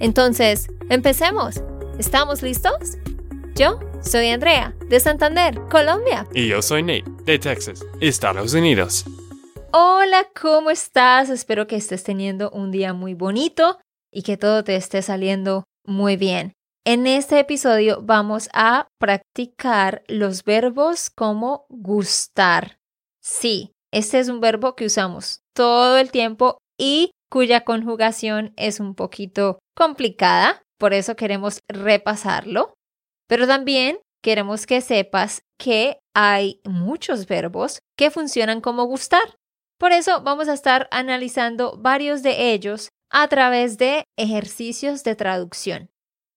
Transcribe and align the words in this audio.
Entonces, 0.00 0.68
empecemos. 0.90 1.62
¿Estamos 1.98 2.42
listos? 2.42 2.98
Yo 3.54 3.78
soy 4.02 4.28
Andrea, 4.28 4.74
de 4.88 4.98
Santander, 4.98 5.60
Colombia. 5.70 6.26
Y 6.34 6.48
yo 6.48 6.60
soy 6.60 6.82
Nate, 6.82 7.04
de 7.24 7.38
Texas, 7.38 7.84
Estados 8.00 8.54
Unidos. 8.54 9.04
Hola, 9.72 10.28
¿cómo 10.40 10.70
estás? 10.70 11.30
Espero 11.30 11.66
que 11.66 11.76
estés 11.76 12.02
teniendo 12.02 12.50
un 12.50 12.70
día 12.70 12.92
muy 12.92 13.14
bonito 13.14 13.78
y 14.12 14.22
que 14.22 14.36
todo 14.36 14.64
te 14.64 14.76
esté 14.76 15.02
saliendo 15.02 15.64
muy 15.84 16.16
bien. 16.16 16.52
En 16.84 17.06
este 17.06 17.38
episodio 17.38 18.00
vamos 18.02 18.48
a 18.52 18.88
practicar 19.00 20.02
los 20.06 20.44
verbos 20.44 21.10
como 21.10 21.64
gustar. 21.68 22.78
Sí, 23.22 23.72
este 23.92 24.18
es 24.18 24.28
un 24.28 24.40
verbo 24.40 24.76
que 24.76 24.86
usamos 24.86 25.40
todo 25.54 25.96
el 25.96 26.10
tiempo 26.10 26.58
y 26.78 27.12
cuya 27.30 27.64
conjugación 27.64 28.52
es 28.56 28.80
un 28.80 28.94
poquito 28.94 29.58
complicada, 29.74 30.62
por 30.78 30.92
eso 30.92 31.16
queremos 31.16 31.60
repasarlo. 31.68 32.74
Pero 33.28 33.46
también 33.46 33.98
queremos 34.22 34.66
que 34.66 34.80
sepas 34.80 35.42
que 35.58 35.98
hay 36.14 36.60
muchos 36.64 37.26
verbos 37.26 37.80
que 37.96 38.10
funcionan 38.10 38.60
como 38.60 38.84
gustar. 38.84 39.36
Por 39.78 39.92
eso 39.92 40.22
vamos 40.22 40.48
a 40.48 40.54
estar 40.54 40.88
analizando 40.90 41.76
varios 41.78 42.22
de 42.22 42.52
ellos 42.52 42.88
a 43.10 43.28
través 43.28 43.78
de 43.78 44.04
ejercicios 44.16 45.04
de 45.04 45.14
traducción. 45.14 45.90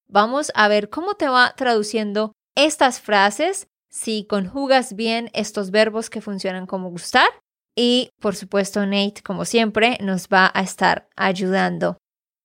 Vamos 0.07 0.51
a 0.55 0.67
ver 0.67 0.89
cómo 0.89 1.15
te 1.15 1.27
va 1.27 1.53
traduciendo 1.55 2.33
estas 2.55 2.99
frases, 2.99 3.67
si 3.89 4.25
conjugas 4.25 4.95
bien 4.95 5.29
estos 5.33 5.71
verbos 5.71 6.09
que 6.09 6.21
funcionan 6.21 6.65
como 6.65 6.89
gustar. 6.89 7.27
Y 7.75 8.09
por 8.19 8.35
supuesto, 8.35 8.85
Nate, 8.85 9.21
como 9.23 9.45
siempre, 9.45 9.97
nos 10.01 10.27
va 10.27 10.51
a 10.53 10.61
estar 10.61 11.07
ayudando. 11.15 11.97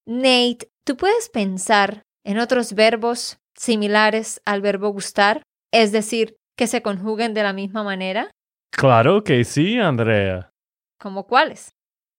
Nate, 0.06 0.68
¿tú 0.84 0.96
puedes 0.96 1.28
pensar 1.28 2.02
en 2.24 2.38
otros 2.38 2.74
verbos 2.74 3.38
similares 3.54 4.40
al 4.44 4.60
verbo 4.60 4.88
gustar? 4.90 5.42
Es 5.72 5.92
decir, 5.92 6.36
que 6.56 6.66
se 6.66 6.82
conjuguen 6.82 7.34
de 7.34 7.42
la 7.42 7.52
misma 7.52 7.82
manera. 7.82 8.30
Claro 8.72 9.22
que 9.22 9.44
sí, 9.44 9.78
Andrea. 9.78 10.50
¿Cómo 10.98 11.26
cuáles? 11.26 11.72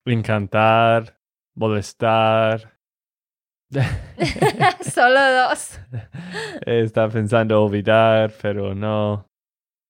Encantar, 0.05 1.17
molestar, 1.55 2.73
Solo 4.81 5.19
dos. 5.33 5.79
Está 6.65 7.09
pensando 7.09 7.63
olvidar, 7.63 8.31
pero 8.41 8.75
no. 8.75 9.27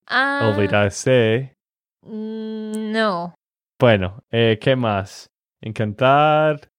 Ah, 0.08 0.54
Olvidarse. 0.54 1.56
mm, 2.02 2.92
no. 2.92 3.36
Bueno, 3.80 4.24
eh, 4.32 4.58
¿qué 4.62 4.76
más? 4.76 5.28
Encantar, 5.62 6.70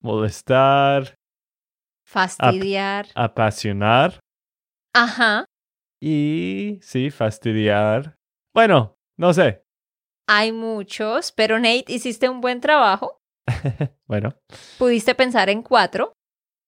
molestar, 0.00 1.14
Fastidiar. 2.06 3.06
apasionar 3.14 4.18
Ajá. 4.94 5.44
y 6.02 6.78
sí, 6.82 7.10
fastidiar. 7.10 8.16
Bueno, 8.54 8.96
no 9.16 9.32
sé. 9.32 9.62
Hay 10.28 10.52
muchos, 10.52 11.32
pero 11.32 11.58
Nate, 11.58 11.84
hiciste 11.88 12.28
un 12.28 12.40
buen 12.40 12.60
trabajo. 12.60 13.18
bueno, 14.06 14.34
Pudiste 14.78 15.14
pensar 15.14 15.50
en 15.50 15.62
cuatro. 15.62 16.12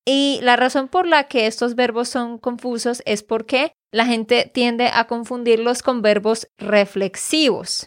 Y 0.07 0.41
la 0.43 0.57
razón 0.57 0.89
por 0.89 1.07
la 1.07 1.29
que 1.29 1.47
estos 1.47 1.77
verbos 1.77 2.09
son 2.09 2.39
confusos 2.39 3.03
es 3.07 3.23
porque 3.23 3.73
la 3.93 4.05
gente 4.05 4.51
tiende 4.53 4.89
a 4.93 5.07
confundirlos 5.07 5.83
con 5.83 6.03
verbos 6.03 6.49
reflexivos. 6.59 7.87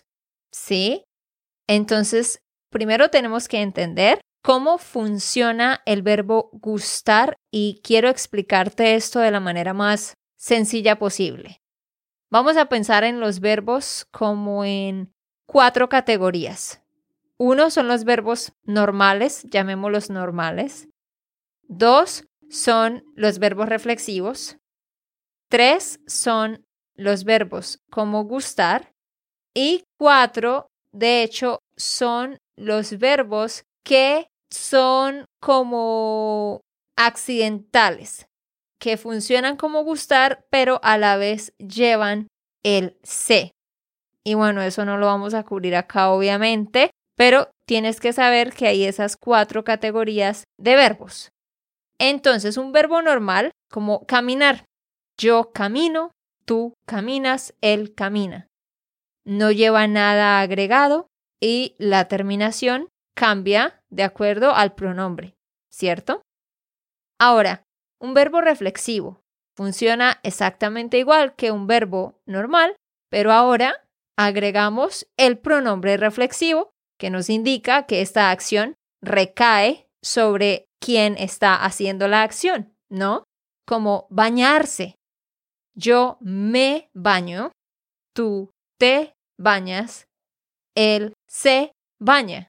¿Sí? 0.53 1.03
Entonces, 1.67 2.39
primero 2.71 3.09
tenemos 3.09 3.47
que 3.49 3.61
entender 3.61 4.21
cómo 4.45 4.77
funciona 4.77 5.81
el 5.87 6.03
verbo 6.03 6.51
gustar 6.53 7.39
y 7.49 7.81
quiero 7.83 8.09
explicarte 8.09 8.93
esto 8.93 9.19
de 9.19 9.31
la 9.31 9.39
manera 9.39 9.73
más 9.73 10.19
sencilla 10.37 10.99
posible. 10.99 11.63
Vamos 12.29 12.55
a 12.55 12.69
pensar 12.69 13.03
en 13.03 13.19
los 13.19 13.39
verbos 13.39 14.05
como 14.11 14.63
en 14.63 15.11
cuatro 15.47 15.89
categorías. 15.89 16.83
Uno 17.39 17.71
son 17.71 17.87
los 17.87 18.03
verbos 18.03 18.53
normales, 18.61 19.47
llamémoslos 19.49 20.11
normales. 20.11 20.89
Dos 21.63 22.27
son 22.47 23.03
los 23.15 23.39
verbos 23.39 23.67
reflexivos. 23.67 24.59
Tres 25.49 25.99
son 26.05 26.67
los 26.93 27.23
verbos 27.23 27.79
como 27.89 28.25
gustar. 28.25 28.93
Y 29.55 29.85
cuatro, 29.97 30.67
de 30.91 31.23
hecho, 31.23 31.63
son 31.75 32.37
los 32.55 32.99
verbos 32.99 33.63
que 33.83 34.27
son 34.55 35.25
como 35.41 36.61
accidentales, 36.97 38.25
que 38.79 38.97
funcionan 38.97 39.57
como 39.57 39.83
gustar, 39.83 40.45
pero 40.49 40.79
a 40.83 40.97
la 40.97 41.17
vez 41.17 41.53
llevan 41.57 42.27
el 42.63 42.97
C. 43.03 43.51
Y 44.23 44.33
bueno, 44.33 44.61
eso 44.61 44.85
no 44.85 44.97
lo 44.97 45.05
vamos 45.05 45.33
a 45.33 45.43
cubrir 45.43 45.75
acá, 45.75 46.09
obviamente, 46.09 46.89
pero 47.15 47.49
tienes 47.67 47.99
que 47.99 48.13
saber 48.13 48.53
que 48.53 48.67
hay 48.67 48.85
esas 48.85 49.17
cuatro 49.17 49.63
categorías 49.63 50.45
de 50.57 50.75
verbos. 50.75 51.29
Entonces, 51.99 52.57
un 52.57 52.71
verbo 52.71 53.01
normal, 53.01 53.51
como 53.69 54.05
caminar. 54.05 54.65
Yo 55.17 55.51
camino, 55.53 56.11
tú 56.45 56.73
caminas, 56.85 57.53
él 57.61 57.93
camina. 57.93 58.47
No 59.25 59.51
lleva 59.51 59.87
nada 59.87 60.41
agregado 60.41 61.07
y 61.41 61.75
la 61.77 62.07
terminación 62.07 62.89
cambia 63.15 63.81
de 63.89 64.03
acuerdo 64.03 64.53
al 64.53 64.75
pronombre, 64.75 65.35
¿cierto? 65.71 66.21
Ahora, 67.19 67.63
un 67.99 68.13
verbo 68.13 68.41
reflexivo 68.41 69.21
funciona 69.55 70.19
exactamente 70.23 70.97
igual 70.97 71.35
que 71.35 71.51
un 71.51 71.65
verbo 71.65 72.19
normal, 72.25 72.75
pero 73.09 73.31
ahora 73.31 73.85
agregamos 74.17 75.07
el 75.17 75.37
pronombre 75.37 75.97
reflexivo 75.97 76.71
que 76.99 77.09
nos 77.09 77.29
indica 77.29 77.85
que 77.85 78.01
esta 78.01 78.31
acción 78.31 78.75
recae 79.01 79.87
sobre 80.03 80.67
quien 80.79 81.17
está 81.17 81.55
haciendo 81.55 82.07
la 82.07 82.21
acción, 82.23 82.73
¿no? 82.89 83.23
Como 83.65 84.07
bañarse. 84.09 84.95
Yo 85.73 86.17
me 86.21 86.89
baño, 86.93 87.51
tú 88.13 88.51
te 88.77 89.13
bañas, 89.37 90.05
él 90.75 91.13
se 91.27 91.71
baña. 91.99 92.47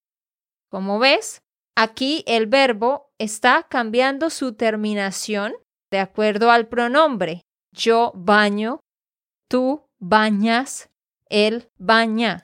Como 0.77 0.99
ves, 0.99 1.41
aquí 1.75 2.23
el 2.27 2.49
verbo 2.49 3.11
está 3.17 3.63
cambiando 3.63 4.29
su 4.29 4.57
terminación 4.57 5.55
de 5.91 6.01
acuerdo 6.01 6.51
al 6.51 6.69
pronombre. 6.69 7.41
Yo 7.73 8.13
baño, 8.15 8.81
tú 9.49 9.89
bañas, 9.99 10.91
él 11.31 11.71
baña. 11.79 12.43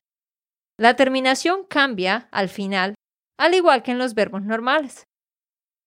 La 0.78 0.96
terminación 0.96 1.66
cambia 1.66 2.30
al 2.32 2.48
final, 2.48 2.94
al 3.38 3.52
igual 3.52 3.82
que 3.82 3.90
en 3.90 3.98
los 3.98 4.14
verbos 4.14 4.40
normales. 4.40 5.04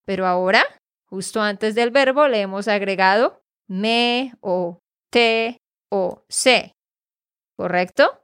Pero 0.06 0.28
ahora, 0.28 0.64
justo 1.10 1.42
antes 1.42 1.74
del 1.74 1.90
verbo, 1.90 2.28
le 2.28 2.42
hemos 2.42 2.68
agregado 2.68 3.42
me 3.68 4.36
o 4.42 4.78
te 5.10 5.58
o 5.92 6.24
se. 6.30 6.74
¿Correcto? 7.58 8.22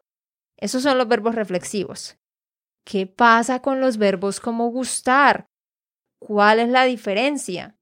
Esos 0.57 0.83
son 0.83 0.99
los 0.99 1.07
verbos 1.07 1.33
reflexivos. 1.33 2.20
¿Qué 2.85 3.07
pasa 3.07 3.61
con 3.61 3.79
los 3.79 3.97
verbos 3.97 4.39
como 4.39 4.69
gustar? 4.69 5.45
¿Cuál 6.19 6.59
es 6.59 6.69
la 6.69 6.85
diferencia? 6.85 7.75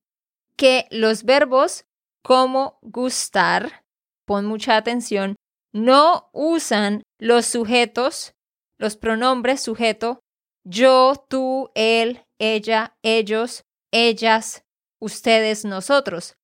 Que 0.56 0.88
los 0.92 1.24
verbos 1.24 1.86
como 2.24 2.80
gustar, 2.82 3.86
pon 4.26 4.46
mucha 4.46 4.76
atención, 4.76 5.36
no 5.74 6.30
usan 6.34 7.04
los 7.20 7.46
sujetos, 7.46 8.34
los 8.78 8.98
pronombres 8.98 9.62
sujeto, 9.62 10.20
yo, 10.66 11.26
tú, 11.30 11.72
él, 11.76 12.24
ella, 12.40 12.96
ellos, 13.04 13.64
ellas, 13.92 14.64
ustedes, 15.00 15.66
nosotros. 15.66 16.36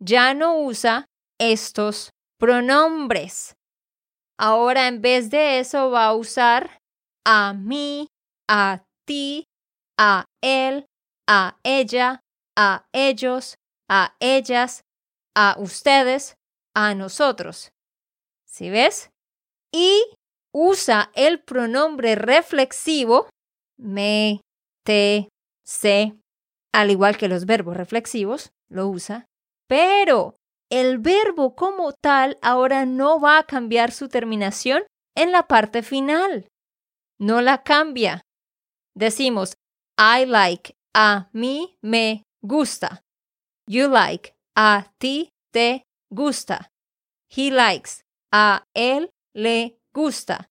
Ya 0.00 0.34
no 0.34 0.58
usa 0.60 1.06
estos 1.38 2.10
pronombres. 2.38 3.56
Ahora 4.38 4.88
en 4.88 5.00
vez 5.00 5.30
de 5.30 5.60
eso 5.60 5.90
va 5.90 6.06
a 6.06 6.14
usar 6.14 6.80
a 7.26 7.54
mí, 7.54 8.08
a 8.48 8.84
ti, 9.06 9.44
a 9.98 10.26
él, 10.42 10.86
a 11.28 11.58
ella, 11.62 12.20
a 12.56 12.86
ellos, 12.92 13.56
a 13.88 14.16
ellas, 14.20 14.82
a 15.34 15.56
ustedes, 15.58 16.36
a 16.74 16.94
nosotros. 16.94 17.72
¿Sí 18.46 18.70
ves? 18.70 19.10
Y 19.72 20.04
usa 20.52 21.10
el 21.14 21.42
pronombre 21.42 22.14
reflexivo 22.14 23.28
me, 23.76 24.40
te, 24.84 25.28
se, 25.64 26.14
al 26.72 26.90
igual 26.90 27.16
que 27.16 27.28
los 27.28 27.46
verbos 27.46 27.76
reflexivos, 27.76 28.52
lo 28.68 28.88
usa, 28.88 29.26
pero 29.68 30.36
el 30.70 30.98
verbo 30.98 31.54
como 31.54 31.92
tal 31.92 32.38
ahora 32.42 32.86
no 32.86 33.20
va 33.20 33.38
a 33.38 33.44
cambiar 33.44 33.92
su 33.92 34.08
terminación 34.08 34.84
en 35.16 35.32
la 35.32 35.46
parte 35.46 35.82
final. 35.82 36.46
No 37.18 37.40
la 37.40 37.62
cambia. 37.62 38.22
Decimos, 38.94 39.54
I 39.98 40.26
like, 40.26 40.74
a 40.94 41.28
mí 41.32 41.76
me 41.82 42.22
gusta. 42.42 43.02
You 43.66 43.88
like, 43.88 44.34
a 44.56 44.92
ti 44.98 45.30
te 45.52 45.84
gusta. 46.10 46.70
He 47.28 47.50
likes, 47.50 48.04
a 48.32 48.64
él 48.74 49.10
le 49.34 49.78
gusta. 49.92 50.50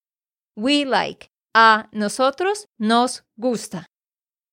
We 0.56 0.86
like, 0.86 1.30
a 1.54 1.90
nosotros 1.92 2.68
nos 2.78 3.24
gusta. 3.38 3.86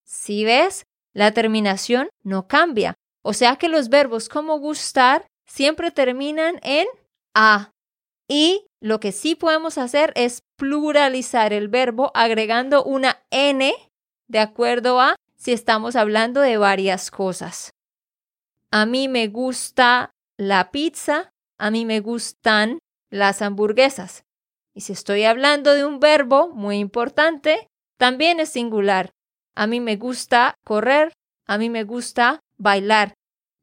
Si 0.05 0.45
ves, 0.45 0.85
la 1.15 1.33
terminación 1.33 2.09
no 2.23 2.47
cambia. 2.47 2.95
O 3.23 3.33
sea 3.33 3.57
que 3.57 3.69
los 3.69 3.89
verbos 3.89 4.29
como 4.29 4.59
gustar 4.59 5.27
siempre 5.47 5.91
terminan 5.91 6.61
en 6.63 6.87
a. 7.35 7.71
Y 8.29 8.67
lo 8.81 9.01
que 9.01 9.13
sí 9.13 9.35
podemos 9.35 9.77
hacer 9.79 10.13
es 10.15 10.43
pluralizar 10.61 11.55
el 11.55 11.69
verbo 11.69 12.13
agregando 12.15 12.85
una 12.85 13.23
n 13.31 13.73
de 14.29 14.39
acuerdo 14.39 15.01
a 15.01 15.17
si 15.35 15.53
estamos 15.53 15.97
hablando 15.97 16.43
de 16.43 16.59
varias 16.59 17.11
cosas. 17.11 17.71
A 18.71 18.85
mí 18.85 19.09
me 19.09 19.29
gusta 19.29 20.11
la 20.37 20.71
pizza, 20.71 21.31
a 21.59 21.71
mí 21.71 21.87
me 21.87 22.01
gustan 22.01 22.79
las 23.11 23.41
hamburguesas. 23.41 24.25
Y 24.75 24.83
si 24.83 24.93
estoy 24.93 25.25
hablando 25.25 25.73
de 25.73 25.87
un 25.87 25.99
verbo 25.99 26.51
muy 26.51 26.77
importante, 26.77 27.67
también 27.97 28.39
es 28.39 28.51
singular. 28.51 29.13
A 29.57 29.67
mí 29.67 29.81
me 29.81 29.97
gusta 29.97 30.57
correr, 30.63 31.15
a 31.47 31.57
mí 31.57 31.71
me 31.71 31.85
gusta 31.85 32.41
bailar. 32.59 33.15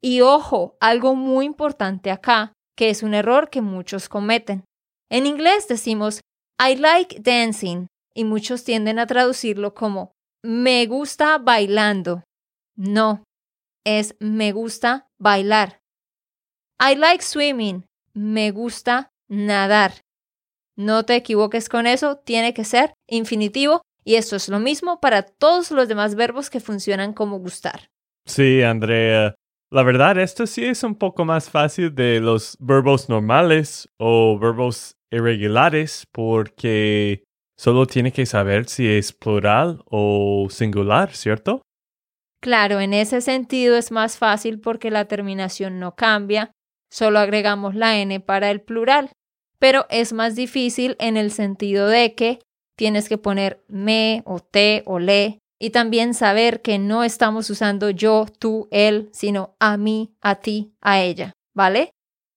Y 0.02 0.20
ojo, 0.22 0.76
algo 0.80 1.14
muy 1.14 1.46
importante 1.46 2.10
acá, 2.10 2.52
que 2.76 2.90
es 2.90 3.04
un 3.04 3.14
error 3.14 3.50
que 3.50 3.62
muchos 3.62 4.08
cometen. 4.08 4.64
En 5.10 5.26
inglés 5.26 5.68
decimos 5.68 6.22
I 6.60 6.74
like 6.76 7.20
dancing 7.20 7.86
y 8.14 8.24
muchos 8.24 8.64
tienden 8.64 8.98
a 8.98 9.06
traducirlo 9.06 9.74
como 9.74 10.12
me 10.42 10.86
gusta 10.86 11.38
bailando. 11.38 12.24
No, 12.76 13.24
es 13.84 14.16
me 14.18 14.52
gusta 14.52 15.06
bailar. 15.18 15.80
I 16.80 16.96
like 16.96 17.22
swimming. 17.22 17.84
Me 18.14 18.50
gusta 18.50 19.10
nadar. 19.28 19.92
No 20.76 21.04
te 21.04 21.16
equivoques 21.16 21.68
con 21.68 21.86
eso, 21.86 22.18
tiene 22.18 22.54
que 22.54 22.64
ser 22.64 22.94
infinitivo 23.08 23.82
y 24.04 24.14
esto 24.14 24.36
es 24.36 24.48
lo 24.48 24.58
mismo 24.58 25.00
para 25.00 25.22
todos 25.22 25.70
los 25.70 25.88
demás 25.88 26.14
verbos 26.14 26.50
que 26.50 26.60
funcionan 26.60 27.12
como 27.12 27.38
gustar. 27.38 27.88
Sí, 28.26 28.62
Andrea. 28.62 29.34
La 29.70 29.82
verdad, 29.82 30.18
esto 30.18 30.46
sí 30.46 30.64
es 30.64 30.82
un 30.82 30.94
poco 30.94 31.24
más 31.24 31.50
fácil 31.50 31.94
de 31.94 32.20
los 32.20 32.56
verbos 32.58 33.08
normales 33.08 33.88
o 33.98 34.38
verbos 34.38 34.97
irregulares 35.10 36.04
porque 36.12 37.24
solo 37.56 37.86
tiene 37.86 38.12
que 38.12 38.26
saber 38.26 38.68
si 38.68 38.86
es 38.88 39.12
plural 39.12 39.82
o 39.86 40.48
singular, 40.50 41.14
¿cierto? 41.14 41.62
Claro, 42.40 42.80
en 42.80 42.94
ese 42.94 43.20
sentido 43.20 43.76
es 43.76 43.90
más 43.90 44.16
fácil 44.16 44.60
porque 44.60 44.90
la 44.90 45.06
terminación 45.06 45.80
no 45.80 45.96
cambia, 45.96 46.52
solo 46.90 47.18
agregamos 47.18 47.74
la 47.74 47.98
n 47.98 48.20
para 48.20 48.50
el 48.50 48.60
plural 48.60 49.10
pero 49.58 49.86
es 49.90 50.12
más 50.12 50.34
difícil 50.34 50.96
en 50.98 51.16
el 51.16 51.30
sentido 51.30 51.88
de 51.88 52.14
que 52.14 52.40
tienes 52.76 53.08
que 53.08 53.18
poner 53.18 53.64
me 53.68 54.22
o 54.24 54.40
te 54.40 54.82
o 54.86 54.98
le 54.98 55.38
y 55.60 55.70
también 55.70 56.14
saber 56.14 56.62
que 56.62 56.78
no 56.78 57.02
estamos 57.02 57.50
usando 57.50 57.90
yo, 57.90 58.26
tú, 58.38 58.68
él, 58.70 59.10
sino 59.12 59.56
a 59.58 59.76
mí, 59.76 60.14
a 60.20 60.36
ti, 60.36 60.72
a 60.80 61.00
ella, 61.00 61.32
¿vale? 61.52 61.90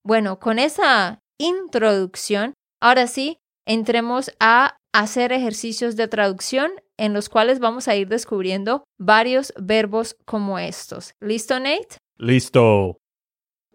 Bueno, 0.04 0.40
con 0.40 0.58
esa 0.58 1.20
introducción, 1.38 2.56
ahora 2.82 3.08
sí, 3.08 3.38
entremos 3.66 4.32
a 4.40 4.78
hacer 4.94 5.32
ejercicios 5.32 5.96
de 5.96 6.08
traducción 6.08 6.72
en 6.98 7.14
los 7.14 7.30
cuales 7.30 7.60
vamos 7.60 7.88
a 7.88 7.96
ir 7.96 8.08
descubriendo 8.08 8.84
varios 9.00 9.54
verbos 9.58 10.18
como 10.26 10.60
estos. 10.60 11.14
¿Listo, 11.22 11.60
Nate? 11.60 11.98
Listo. 12.18 12.98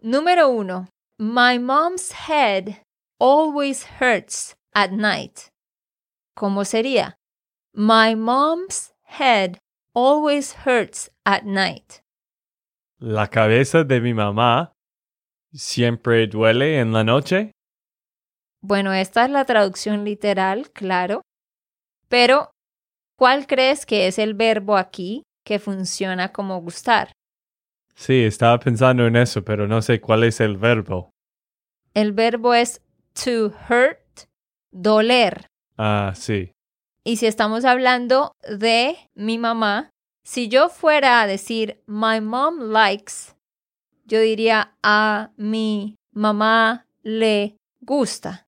Número 0.01 0.49
uno. 0.49 0.87
My 1.19 1.57
mom's 1.57 2.13
head 2.29 2.83
always 3.19 3.85
hurts 3.99 4.55
at 4.73 4.91
night. 4.91 5.49
¿Cómo 6.35 6.63
sería? 6.63 7.15
My 7.73 8.15
mom's 8.15 8.93
head 9.19 9.57
always 9.95 10.55
hurts 10.65 11.09
at 11.25 11.43
night. 11.43 12.01
La 12.99 13.27
cabeza 13.27 13.83
de 13.83 13.99
mi 13.99 14.13
mamá 14.13 14.71
siempre 15.53 16.27
duele 16.27 16.79
en 16.79 16.93
la 16.93 17.03
noche. 17.03 17.51
Bueno, 18.61 18.93
esta 18.93 19.25
es 19.25 19.31
la 19.31 19.45
traducción 19.45 20.03
literal, 20.03 20.71
claro. 20.71 21.21
Pero, 22.07 22.51
¿cuál 23.17 23.47
crees 23.47 23.85
que 23.85 24.07
es 24.07 24.19
el 24.19 24.33
verbo 24.33 24.77
aquí 24.77 25.23
que 25.45 25.59
funciona 25.59 26.31
como 26.31 26.59
gustar? 26.61 27.11
Sí, 27.95 28.23
estaba 28.23 28.59
pensando 28.59 29.07
en 29.07 29.15
eso, 29.15 29.43
pero 29.43 29.67
no 29.67 29.81
sé 29.81 29.99
cuál 29.99 30.23
es 30.23 30.39
el 30.39 30.57
verbo. 30.57 31.11
El 31.93 32.11
verbo 32.11 32.53
es 32.53 32.81
to 33.13 33.51
hurt, 33.69 34.27
doler. 34.71 35.47
Ah, 35.77 36.13
sí. 36.15 36.51
Y 37.03 37.17
si 37.17 37.25
estamos 37.25 37.65
hablando 37.65 38.33
de 38.47 38.97
mi 39.15 39.37
mamá, 39.37 39.89
si 40.23 40.49
yo 40.49 40.69
fuera 40.69 41.21
a 41.21 41.27
decir 41.27 41.81
my 41.87 42.21
mom 42.21 42.71
likes, 42.71 43.33
yo 44.05 44.19
diría 44.19 44.75
a 44.83 45.31
mi 45.37 45.95
mamá 46.11 46.85
le 47.01 47.57
gusta. 47.81 48.46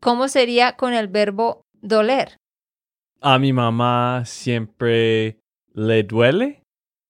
¿Cómo 0.00 0.28
sería 0.28 0.76
con 0.76 0.94
el 0.94 1.08
verbo 1.08 1.62
doler? 1.80 2.36
A 3.20 3.38
mi 3.38 3.52
mamá 3.52 4.24
siempre 4.24 5.40
le 5.72 6.04
duele 6.04 6.62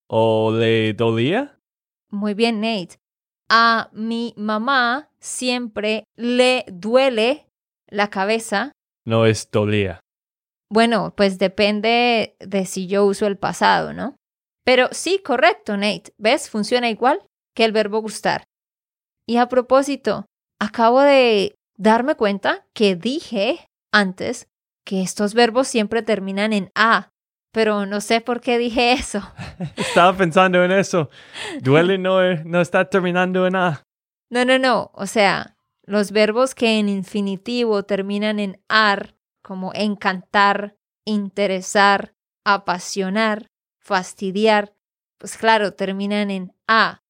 o 0.09 0.53
le 0.53 0.95
dolía. 0.95 1.59
Muy 2.11 2.35
bien, 2.35 2.61
Nate. 2.61 2.97
A 3.51 3.91
mi 3.93 4.35
mamá 4.37 5.11
siempre 5.21 6.05
le 6.17 6.65
duele 6.69 7.47
la 7.89 8.09
cabeza. 8.09 8.73
No 9.05 9.27
es 9.27 9.51
dolía. 9.51 10.01
Bueno, 10.71 11.15
pues 11.17 11.39
depende 11.39 12.37
de 12.41 12.67
si 12.67 12.87
yo 12.87 13.05
uso 13.05 13.27
el 13.27 13.39
pasado, 13.39 13.93
¿no? 13.93 14.17
Pero 14.65 14.89
sí, 14.93 15.21
correcto, 15.23 15.77
Nate. 15.77 16.13
¿Ves? 16.19 16.51
Funciona 16.51 16.91
igual 16.91 17.23
que 17.55 17.65
el 17.65 17.73
verbo 17.73 18.01
gustar. 18.01 18.45
Y 19.27 19.37
a 19.37 19.49
propósito, 19.49 20.27
acabo 20.59 21.01
de 21.01 21.55
darme 21.79 22.17
cuenta 22.17 22.67
que 22.75 22.97
dije 22.97 23.71
antes 23.91 24.49
que 24.85 25.01
estos 25.01 25.33
verbos 25.33 25.69
siempre 25.69 26.03
terminan 26.03 26.53
en 26.53 26.71
A, 26.75 27.11
pero 27.53 27.87
no 27.87 28.01
sé 28.03 28.21
por 28.21 28.41
qué 28.41 28.59
dije 28.59 28.93
eso. 28.93 29.23
Estaba 29.77 30.15
pensando 30.17 30.63
en 30.63 30.73
eso. 30.73 31.09
Duele 31.61 31.97
no, 31.97 32.21
no 32.45 32.61
está 32.61 32.89
terminando 32.91 33.47
en 33.47 33.57
A. 33.57 33.83
No, 34.31 34.45
no, 34.45 34.59
no. 34.59 34.91
O 34.95 35.07
sea, 35.07 35.57
los 35.85 36.13
verbos 36.13 36.55
que 36.55 36.79
en 36.79 36.89
infinitivo 36.89 37.85
terminan 37.85 38.39
en 38.39 38.61
ar, 38.69 39.15
como 39.43 39.73
encantar, 39.75 40.77
interesar, 41.07 42.13
apasionar, 42.45 43.47
fastidiar, 43.79 44.75
pues 45.17 45.37
claro, 45.37 45.73
terminan 45.73 46.31
en 46.31 46.53
a. 46.67 47.01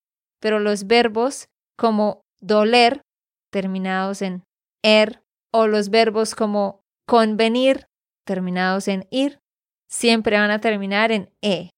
Pero 0.41 0.61
los 0.61 0.87
verbos 0.87 1.49
como 1.77 2.25
doler, 2.41 3.03
terminados 3.51 4.23
en 4.23 4.45
er, 4.83 5.23
o 5.53 5.67
los 5.67 5.91
verbos 5.91 6.35
como 6.35 6.85
convenir, 7.07 7.87
terminados 8.25 8.89
en 8.89 9.07
ir, 9.11 9.41
siempre 9.89 10.37
van 10.37 10.51
a 10.51 10.61
terminar 10.61 11.13
en 11.13 11.31
e. 11.43 11.71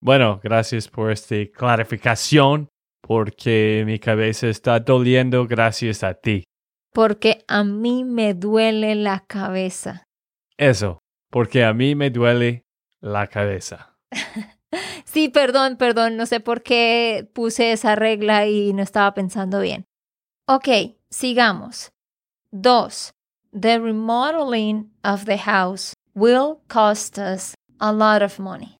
Bueno, 0.00 0.40
gracias 0.42 0.88
por 0.88 1.10
esta 1.10 1.36
clarificación 1.52 2.68
porque 3.02 3.82
mi 3.86 3.98
cabeza 3.98 4.48
está 4.48 4.80
doliendo 4.80 5.46
gracias 5.46 6.02
a 6.02 6.14
ti. 6.14 6.44
Porque 6.92 7.44
a 7.48 7.64
mí 7.64 8.04
me 8.04 8.34
duele 8.34 8.94
la 8.94 9.20
cabeza. 9.26 10.04
Eso, 10.56 11.00
porque 11.30 11.64
a 11.64 11.74
mí 11.74 11.94
me 11.94 12.10
duele 12.10 12.64
la 13.00 13.26
cabeza. 13.26 13.96
sí, 15.04 15.28
perdón, 15.28 15.76
perdón, 15.76 16.16
no 16.16 16.26
sé 16.26 16.40
por 16.40 16.62
qué 16.62 17.28
puse 17.32 17.72
esa 17.72 17.94
regla 17.94 18.46
y 18.46 18.72
no 18.72 18.82
estaba 18.82 19.12
pensando 19.14 19.60
bien. 19.60 19.86
Ok, 20.46 20.68
sigamos. 21.10 21.92
Dos. 22.52 23.12
The 23.52 23.80
remodeling 23.80 24.90
of 25.04 25.24
the 25.24 25.36
house 25.36 25.94
will 26.14 26.60
cost 26.68 27.18
us 27.18 27.54
a 27.80 27.92
lot 27.92 28.22
of 28.22 28.38
money. 28.38 28.76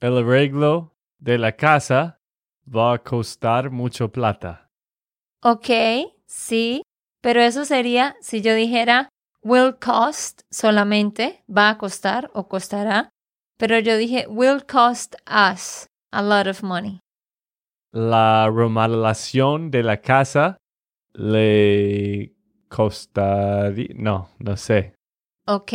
El 0.00 0.18
arreglo 0.18 0.92
de 1.18 1.38
la 1.38 1.52
casa 1.52 2.18
va 2.66 2.94
a 2.94 2.98
costar 2.98 3.70
mucho 3.70 4.08
plata. 4.08 4.68
Ok, 5.42 5.70
sí, 6.26 6.82
pero 7.22 7.40
eso 7.40 7.64
sería 7.64 8.16
si 8.20 8.40
yo 8.40 8.54
dijera 8.54 9.08
will 9.42 9.72
cost 9.72 10.42
solamente, 10.50 11.44
va 11.48 11.70
a 11.70 11.78
costar 11.78 12.30
o 12.34 12.48
costará, 12.48 13.10
pero 13.58 13.78
yo 13.78 13.96
dije 13.96 14.26
will 14.28 14.60
cost 14.60 15.14
us 15.26 15.86
a 16.12 16.22
lot 16.22 16.46
of 16.46 16.62
money. 16.62 17.00
La 17.92 18.50
remodelación 18.50 19.70
de 19.70 19.82
la 19.82 19.96
casa 19.98 20.56
le 21.16 22.34
costaría... 22.68 23.88
No, 23.94 24.28
no 24.38 24.56
sé. 24.56 24.94
Ok, 25.46 25.72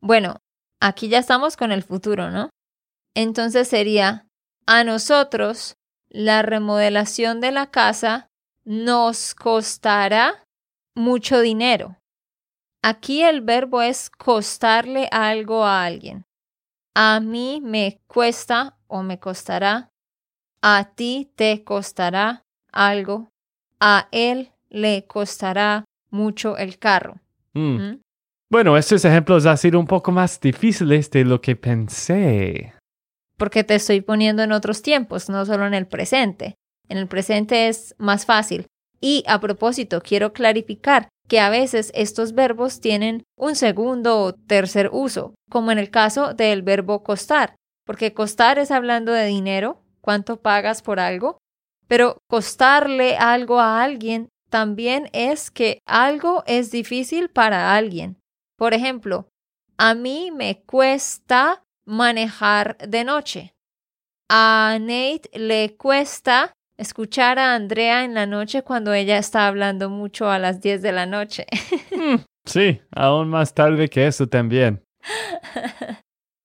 bueno, 0.00 0.36
aquí 0.80 1.08
ya 1.08 1.18
estamos 1.18 1.56
con 1.56 1.72
el 1.72 1.82
futuro, 1.82 2.30
¿no? 2.30 2.50
Entonces 3.14 3.68
sería, 3.68 4.26
a 4.66 4.84
nosotros 4.84 5.76
la 6.08 6.42
remodelación 6.42 7.40
de 7.40 7.52
la 7.52 7.70
casa 7.70 8.28
nos 8.64 9.34
costará 9.34 10.44
mucho 10.94 11.40
dinero. 11.40 11.96
Aquí 12.82 13.22
el 13.22 13.42
verbo 13.42 13.82
es 13.82 14.08
costarle 14.08 15.08
algo 15.10 15.64
a 15.64 15.84
alguien. 15.84 16.24
A 16.94 17.20
mí 17.20 17.60
me 17.62 18.00
cuesta 18.06 18.78
o 18.86 19.02
me 19.02 19.18
costará. 19.18 19.90
A 20.62 20.92
ti 20.94 21.30
te 21.34 21.64
costará 21.64 22.44
algo. 22.72 23.28
A 23.80 24.08
él 24.12 24.52
le 24.70 25.06
costará 25.06 25.84
mucho 26.10 26.56
el 26.56 26.78
carro. 26.78 27.16
Mm. 27.54 27.76
¿Mm? 27.76 28.00
Bueno, 28.50 28.76
estos 28.76 29.04
ejemplos 29.04 29.44
han 29.44 29.58
sido 29.58 29.78
un 29.78 29.86
poco 29.86 30.10
más 30.10 30.40
difíciles 30.40 31.10
de 31.10 31.24
lo 31.24 31.40
que 31.40 31.54
pensé. 31.54 32.72
Porque 33.36 33.62
te 33.62 33.74
estoy 33.74 34.00
poniendo 34.00 34.42
en 34.42 34.52
otros 34.52 34.80
tiempos, 34.82 35.28
no 35.28 35.44
solo 35.44 35.66
en 35.66 35.74
el 35.74 35.86
presente. 35.86 36.54
En 36.88 36.96
el 36.96 37.06
presente 37.06 37.68
es 37.68 37.94
más 37.98 38.24
fácil. 38.24 38.66
Y 39.00 39.22
a 39.26 39.38
propósito, 39.38 40.00
quiero 40.00 40.32
clarificar 40.32 41.08
que 41.28 41.40
a 41.40 41.50
veces 41.50 41.92
estos 41.94 42.32
verbos 42.32 42.80
tienen 42.80 43.22
un 43.36 43.54
segundo 43.54 44.22
o 44.22 44.32
tercer 44.32 44.88
uso, 44.92 45.34
como 45.50 45.70
en 45.70 45.78
el 45.78 45.90
caso 45.90 46.32
del 46.32 46.62
verbo 46.62 47.04
costar, 47.04 47.54
porque 47.84 48.14
costar 48.14 48.58
es 48.58 48.70
hablando 48.70 49.12
de 49.12 49.26
dinero, 49.26 49.82
cuánto 50.00 50.40
pagas 50.40 50.80
por 50.80 50.98
algo, 50.98 51.38
pero 51.86 52.18
costarle 52.28 53.18
algo 53.18 53.60
a 53.60 53.82
alguien 53.82 54.28
también 54.48 55.08
es 55.12 55.50
que 55.50 55.80
algo 55.86 56.42
es 56.46 56.70
difícil 56.70 57.28
para 57.28 57.74
alguien. 57.74 58.18
Por 58.56 58.74
ejemplo, 58.74 59.28
a 59.76 59.94
mí 59.94 60.30
me 60.30 60.62
cuesta 60.62 61.62
manejar 61.84 62.76
de 62.78 63.04
noche. 63.04 63.54
A 64.28 64.76
Nate 64.80 65.30
le 65.32 65.76
cuesta 65.76 66.52
escuchar 66.76 67.38
a 67.38 67.54
Andrea 67.54 68.04
en 68.04 68.14
la 68.14 68.26
noche 68.26 68.62
cuando 68.62 68.92
ella 68.92 69.18
está 69.18 69.46
hablando 69.46 69.90
mucho 69.90 70.30
a 70.30 70.38
las 70.38 70.60
10 70.60 70.82
de 70.82 70.92
la 70.92 71.06
noche. 71.06 71.46
Mm, 71.90 72.22
sí, 72.44 72.80
aún 72.92 73.28
más 73.28 73.54
tarde 73.54 73.88
que 73.88 74.06
eso 74.06 74.28
también. 74.28 74.84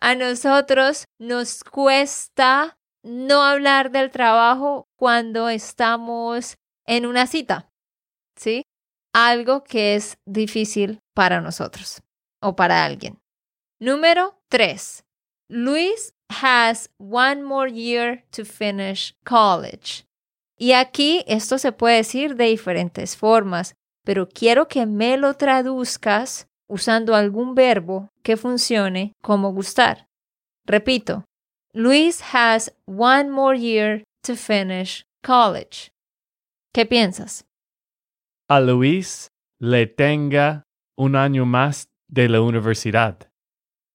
a 0.01 0.15
nosotros 0.15 1.05
nos 1.19 1.63
cuesta 1.63 2.75
no 3.03 3.43
hablar 3.43 3.91
del 3.91 4.09
trabajo 4.09 4.87
cuando 4.97 5.49
estamos 5.49 6.55
en 6.87 7.05
una 7.05 7.27
cita. 7.27 7.69
Algo 9.13 9.63
que 9.63 9.95
es 9.95 10.17
difícil 10.25 10.99
para 11.13 11.41
nosotros 11.41 12.01
o 12.41 12.55
para 12.55 12.83
alguien. 12.83 13.19
Número 13.79 14.35
3. 14.49 15.03
Luis 15.49 16.13
has 16.29 16.89
one 16.97 17.43
more 17.43 17.71
year 17.71 18.23
to 18.31 18.43
finish 18.43 19.13
college. 19.23 20.05
Y 20.57 20.71
aquí 20.73 21.23
esto 21.27 21.57
se 21.57 21.71
puede 21.71 21.97
decir 21.97 22.35
de 22.35 22.45
diferentes 22.45 23.15
formas, 23.15 23.75
pero 24.05 24.27
quiero 24.27 24.67
que 24.67 24.85
me 24.85 25.17
lo 25.17 25.33
traduzcas 25.35 26.47
usando 26.69 27.15
algún 27.15 27.55
verbo 27.55 28.09
que 28.23 28.37
funcione 28.37 29.13
como 29.21 29.51
gustar. 29.51 30.07
Repito, 30.65 31.25
Luis 31.73 32.21
has 32.33 32.71
one 32.85 33.29
more 33.29 33.59
year 33.59 34.03
to 34.23 34.35
finish 34.35 35.03
college. 35.23 35.91
¿Qué 36.73 36.85
piensas? 36.85 37.45
A 38.49 38.59
Luis 38.59 39.29
le 39.59 39.87
tenga 39.87 40.63
un 40.97 41.15
año 41.15 41.45
más 41.45 41.87
de 42.09 42.29
la 42.29 42.41
universidad. 42.41 43.31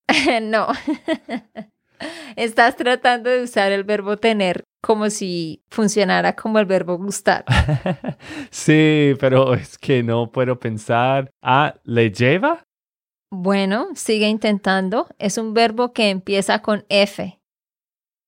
no. 0.43 0.69
Estás 2.37 2.76
tratando 2.76 3.31
de 3.31 3.43
usar 3.43 3.73
el 3.73 3.85
verbo 3.85 4.17
tener 4.17 4.64
como 4.81 5.11
si 5.11 5.62
funcionara 5.69 6.37
como 6.37 6.59
el 6.59 6.67
verbo 6.67 6.97
gustar. 6.97 7.45
sí, 8.50 9.14
pero 9.19 9.55
es 9.55 9.76
que 9.76 10.02
no 10.02 10.31
puedo 10.31 10.59
pensar. 10.59 11.31
Ah, 11.43 11.75
¿le 11.85 12.11
lleva? 12.11 12.64
Bueno, 13.31 13.88
sigue 13.95 14.28
intentando. 14.28 15.09
Es 15.19 15.37
un 15.37 15.52
verbo 15.52 15.93
que 15.93 16.11
empieza 16.11 16.62
con 16.62 16.85
F. 16.88 17.38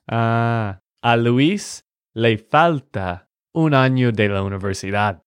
Ah, 0.08 0.80
a 1.02 1.16
Luis 1.16 1.84
le 2.14 2.36
falta 2.38 3.28
un 3.54 3.74
año 3.74 4.12
de 4.12 4.28
la 4.28 4.42
universidad. 4.42 5.22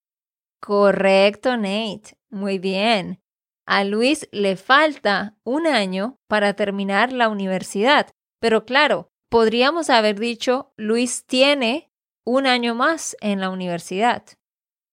Correcto, 0.63 1.58
Nate. 1.58 2.17
Muy 2.29 2.58
bien. 2.58 3.20
A 3.67 3.84
Luis 3.84 4.29
le 4.32 4.55
falta 4.55 5.36
un 5.43 5.67
año 5.67 6.15
para 6.29 6.53
terminar 6.53 7.12
la 7.12 7.27
universidad. 7.27 8.10
Pero 8.39 8.63
claro, 8.63 9.10
podríamos 9.29 9.89
haber 9.89 10.17
dicho, 10.17 10.72
Luis 10.77 11.25
tiene 11.25 11.91
un 12.25 12.48
año 12.48 12.75
más 12.75 13.17
en 13.20 13.41
la 13.41 13.50
universidad. 13.50 14.24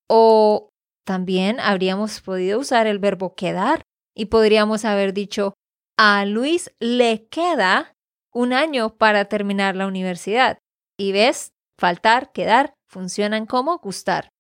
O 0.09 0.71
también 1.07 1.61
habríamos 1.61 2.21
podido 2.21 2.59
usar 2.59 2.89
el 2.89 2.99
verbo 2.99 3.37
quedar 3.37 3.83
y 4.13 4.27
podríamos 4.27 4.85
haber 4.85 5.13
dicho, 5.13 5.55
a 5.97 6.25
Luis 6.25 6.75
le 6.81 7.29
queda 7.29 7.95
un 8.33 8.53
año 8.53 8.97
para 8.97 9.27
terminar 9.27 9.77
la 9.77 9.87
universidad. 9.87 10.59
Y 10.99 11.13
ves, 11.13 11.53
faltar, 11.79 12.33
quedar, 12.33 12.75
funcionan 12.89 13.47
como 13.47 13.79
gustar. 13.79 14.31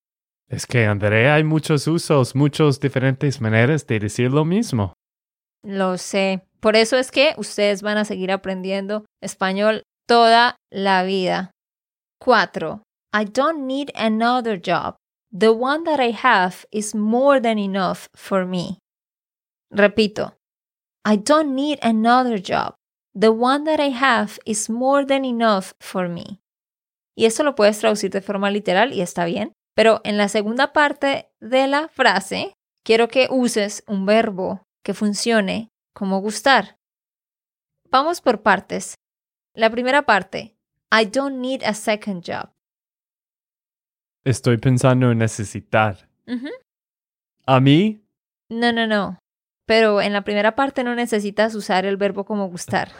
Es 0.50 0.66
que, 0.66 0.85
Andrea, 0.85 1.37
hay 1.37 1.45
muchos 1.45 1.87
usos, 1.87 2.35
muchas 2.35 2.80
diferentes 2.80 3.40
maneras 3.40 3.87
de 3.87 4.00
decir 4.00 4.33
lo 4.33 4.45
mismo. 4.45 4.95
Lo 5.62 5.97
sé. 5.97 6.42
Por 6.59 6.75
eso 6.75 6.97
es 6.97 7.12
que 7.12 7.35
ustedes 7.37 7.83
van 7.83 7.99
a 7.99 8.04
seguir 8.04 8.33
aprendiendo 8.33 9.04
español 9.23 9.85
toda 10.09 10.57
la 10.71 11.04
vida. 11.04 11.52
4. 12.19 12.83
I 13.14 13.25
don't 13.25 13.66
need 13.66 13.90
another 13.95 14.61
job. 14.61 14.97
The 15.33 15.50
one 15.50 15.85
that 15.85 16.00
I 16.00 16.12
have 16.12 16.66
is 16.73 16.97
more 16.97 17.40
than 17.40 17.59
enough 17.59 18.09
for 18.14 18.45
me. 18.45 18.78
Repito. 19.71 20.35
I 21.04 21.16
don't 21.16 21.54
need 21.54 21.78
another 21.80 22.42
job. 22.42 22.75
The 23.14 23.30
one 23.30 23.64
that 23.64 23.78
I 23.78 23.90
have 23.90 24.40
is 24.45 24.69
more 24.69 25.07
than 25.07 25.25
enough 25.25 25.73
for 25.80 26.09
me. 26.09 26.40
Y 27.16 27.26
eso 27.26 27.45
lo 27.45 27.54
puedes 27.54 27.78
traducir 27.78 28.11
de 28.11 28.21
forma 28.21 28.50
literal 28.50 28.92
y 28.92 29.00
está 29.00 29.25
bien. 29.25 29.52
Pero 29.75 30.00
en 30.05 30.17
la 30.17 30.29
segunda 30.29 30.73
parte 30.73 31.31
de 31.41 31.67
la 31.67 31.89
frase, 31.89 32.55
quiero 32.85 33.09
que 33.09 33.29
uses 33.31 33.85
un 33.87 34.07
verbo 34.07 34.62
que 34.85 34.95
funcione 34.95 35.69
como 35.95 36.21
gustar. 36.21 36.77
Vamos 37.91 38.21
por 38.21 38.43
partes. 38.43 38.95
La 39.55 39.71
primera 39.71 40.03
parte, 40.03 40.57
I 40.93 41.07
don't 41.07 41.39
need 41.39 41.62
a 41.65 41.75
second 41.75 42.25
job. 42.27 42.50
Estoy 44.25 44.59
pensando 44.59 45.11
en 45.11 45.19
necesitar. 45.19 46.09
A 47.47 47.61
mí, 47.61 48.05
No, 48.49 48.73
no, 48.73 48.87
no. 48.87 49.19
Pero 49.67 50.00
en 50.00 50.12
la 50.12 50.23
primera 50.23 50.55
parte 50.57 50.83
no 50.85 50.95
necesitas 50.95 51.55
usar 51.55 51.85
el 51.85 51.97
verbo 51.97 52.25
como 52.25 52.49
gustar. 52.49 52.91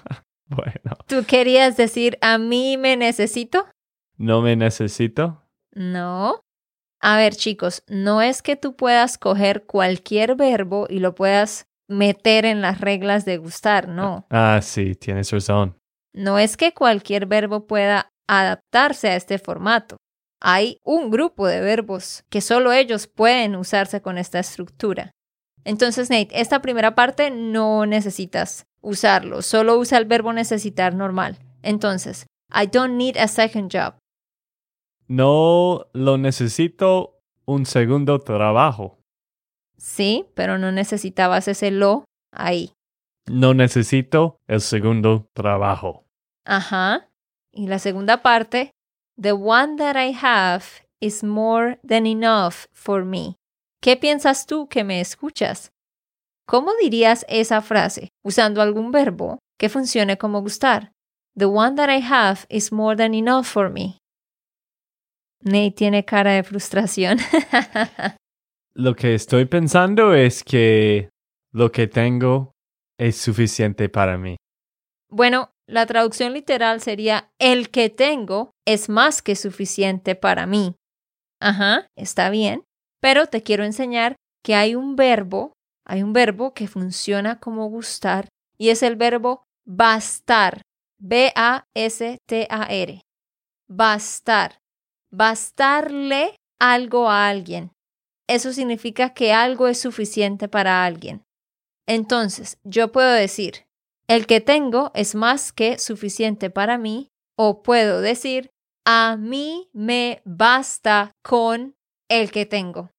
bueno, 0.46 0.96
¿Tú 1.06 1.24
querías 1.26 1.76
decir 1.76 2.18
a 2.20 2.38
mí 2.38 2.76
me 2.76 2.96
necesito? 2.96 3.66
no 4.16 4.40
me 4.42 4.54
necesito. 4.56 5.42
No. 5.80 6.42
A 7.00 7.16
ver, 7.16 7.34
chicos, 7.34 7.82
no 7.88 8.20
es 8.20 8.42
que 8.42 8.54
tú 8.54 8.76
puedas 8.76 9.16
coger 9.16 9.64
cualquier 9.64 10.34
verbo 10.34 10.86
y 10.90 10.98
lo 10.98 11.14
puedas 11.14 11.64
meter 11.88 12.44
en 12.44 12.60
las 12.60 12.82
reglas 12.82 13.24
de 13.24 13.38
gustar, 13.38 13.88
no. 13.88 14.26
Ah, 14.28 14.60
sí, 14.62 14.94
tienes 14.94 15.30
razón. 15.30 15.78
No 16.12 16.38
es 16.38 16.58
que 16.58 16.74
cualquier 16.74 17.24
verbo 17.24 17.66
pueda 17.66 18.10
adaptarse 18.28 19.08
a 19.08 19.16
este 19.16 19.38
formato. 19.38 19.96
Hay 20.42 20.78
un 20.84 21.10
grupo 21.10 21.46
de 21.46 21.62
verbos 21.62 22.24
que 22.28 22.42
solo 22.42 22.72
ellos 22.72 23.06
pueden 23.06 23.56
usarse 23.56 24.02
con 24.02 24.18
esta 24.18 24.38
estructura. 24.38 25.12
Entonces, 25.64 26.10
Nate, 26.10 26.40
esta 26.40 26.60
primera 26.60 26.94
parte 26.94 27.30
no 27.30 27.86
necesitas 27.86 28.64
usarlo, 28.82 29.40
solo 29.40 29.78
usa 29.78 29.96
el 29.96 30.04
verbo 30.04 30.34
necesitar 30.34 30.94
normal. 30.94 31.38
Entonces, 31.62 32.26
I 32.52 32.66
don't 32.66 32.96
need 32.96 33.16
a 33.16 33.28
second 33.28 33.70
job. 33.72 33.99
No 35.10 35.88
lo 35.92 36.18
necesito 36.18 37.18
un 37.44 37.66
segundo 37.66 38.20
trabajo. 38.20 39.00
Sí, 39.76 40.26
pero 40.34 40.56
no 40.56 40.70
necesitabas 40.70 41.48
ese 41.48 41.72
lo 41.72 42.04
ahí. 42.30 42.74
No 43.26 43.52
necesito 43.52 44.38
el 44.46 44.60
segundo 44.60 45.28
trabajo. 45.32 46.04
Ajá. 46.46 47.08
Y 47.52 47.66
la 47.66 47.80
segunda 47.80 48.22
parte, 48.22 48.70
the 49.20 49.32
one 49.32 49.74
that 49.78 49.96
I 49.96 50.16
have 50.22 50.62
is 51.00 51.24
more 51.24 51.80
than 51.84 52.06
enough 52.06 52.66
for 52.72 53.04
me. 53.04 53.34
¿Qué 53.82 53.96
piensas 53.96 54.46
tú 54.46 54.68
que 54.68 54.84
me 54.84 55.00
escuchas? 55.00 55.72
¿Cómo 56.46 56.70
dirías 56.80 57.26
esa 57.28 57.62
frase 57.62 58.10
usando 58.24 58.62
algún 58.62 58.92
verbo 58.92 59.40
que 59.58 59.68
funcione 59.68 60.18
como 60.18 60.40
gustar? 60.40 60.92
The 61.36 61.46
one 61.46 61.74
that 61.74 61.90
I 61.90 62.00
have 62.00 62.46
is 62.48 62.70
more 62.70 62.94
than 62.96 63.12
enough 63.12 63.46
for 63.46 63.70
me. 63.70 64.00
Nate 65.42 65.72
tiene 65.72 66.04
cara 66.04 66.32
de 66.32 66.42
frustración. 66.42 67.18
Lo 68.74 68.94
que 68.94 69.14
estoy 69.14 69.46
pensando 69.46 70.14
es 70.14 70.44
que 70.44 71.10
lo 71.52 71.72
que 71.72 71.88
tengo 71.88 72.52
es 72.98 73.16
suficiente 73.16 73.88
para 73.88 74.16
mí. 74.16 74.36
Bueno, 75.10 75.50
la 75.66 75.86
traducción 75.86 76.32
literal 76.32 76.80
sería 76.80 77.32
el 77.38 77.70
que 77.70 77.90
tengo 77.90 78.52
es 78.64 78.88
más 78.88 79.22
que 79.22 79.34
suficiente 79.34 80.14
para 80.14 80.46
mí. 80.46 80.76
Ajá, 81.40 81.88
está 81.96 82.30
bien, 82.30 82.62
pero 83.00 83.26
te 83.26 83.42
quiero 83.42 83.64
enseñar 83.64 84.14
que 84.44 84.54
hay 84.54 84.76
un 84.76 84.94
verbo, 84.94 85.52
hay 85.84 86.04
un 86.04 86.12
verbo 86.12 86.54
que 86.54 86.68
funciona 86.68 87.40
como 87.40 87.68
gustar 87.68 88.28
y 88.56 88.68
es 88.68 88.84
el 88.84 88.94
verbo 88.96 89.42
bastar. 89.66 90.62
B-A-S-T-A-R. 90.98 93.02
Bastar. 93.68 94.59
Bastarle 95.10 96.36
algo 96.60 97.10
a 97.10 97.28
alguien. 97.28 97.72
Eso 98.28 98.52
significa 98.52 99.12
que 99.12 99.32
algo 99.32 99.66
es 99.66 99.80
suficiente 99.80 100.48
para 100.48 100.84
alguien. 100.84 101.24
Entonces, 101.86 102.58
yo 102.62 102.92
puedo 102.92 103.10
decir, 103.10 103.66
el 104.06 104.26
que 104.26 104.40
tengo 104.40 104.92
es 104.94 105.14
más 105.14 105.52
que 105.52 105.78
suficiente 105.78 106.50
para 106.50 106.78
mí, 106.78 107.08
o 107.36 107.62
puedo 107.62 108.00
decir, 108.00 108.50
a 108.86 109.16
mí 109.16 109.68
me 109.72 110.22
basta 110.24 111.12
con 111.22 111.74
el 112.08 112.30
que 112.30 112.46
tengo. 112.46 112.90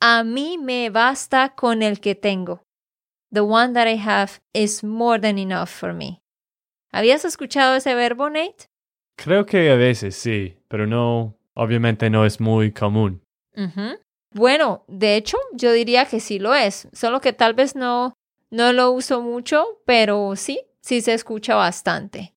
A 0.00 0.24
mí 0.24 0.58
me 0.58 0.90
basta 0.90 1.54
con 1.54 1.82
el 1.82 2.00
que 2.00 2.14
tengo. 2.14 2.62
The 3.32 3.40
one 3.40 3.72
that 3.74 3.88
I 3.88 3.96
have 3.96 4.40
is 4.52 4.84
more 4.84 5.20
than 5.20 5.38
enough 5.38 5.68
for 5.68 5.92
me. 5.92 6.22
¿Habías 6.92 7.24
escuchado 7.24 7.74
ese 7.74 7.94
verbo, 7.94 8.30
Nate? 8.30 8.68
Creo 9.16 9.46
que 9.46 9.70
a 9.70 9.76
veces 9.76 10.16
sí, 10.16 10.56
pero 10.68 10.86
no, 10.86 11.36
obviamente 11.54 12.10
no 12.10 12.24
es 12.24 12.40
muy 12.40 12.72
común. 12.72 13.22
Bueno, 14.32 14.84
de 14.88 15.16
hecho, 15.16 15.38
yo 15.52 15.72
diría 15.72 16.06
que 16.06 16.20
sí 16.20 16.38
lo 16.38 16.54
es, 16.54 16.88
solo 16.92 17.20
que 17.20 17.32
tal 17.32 17.54
vez 17.54 17.76
no, 17.76 18.14
no 18.50 18.72
lo 18.72 18.90
uso 18.90 19.22
mucho, 19.22 19.80
pero 19.86 20.34
sí, 20.36 20.60
sí 20.80 21.00
se 21.00 21.14
escucha 21.14 21.54
bastante. 21.54 22.34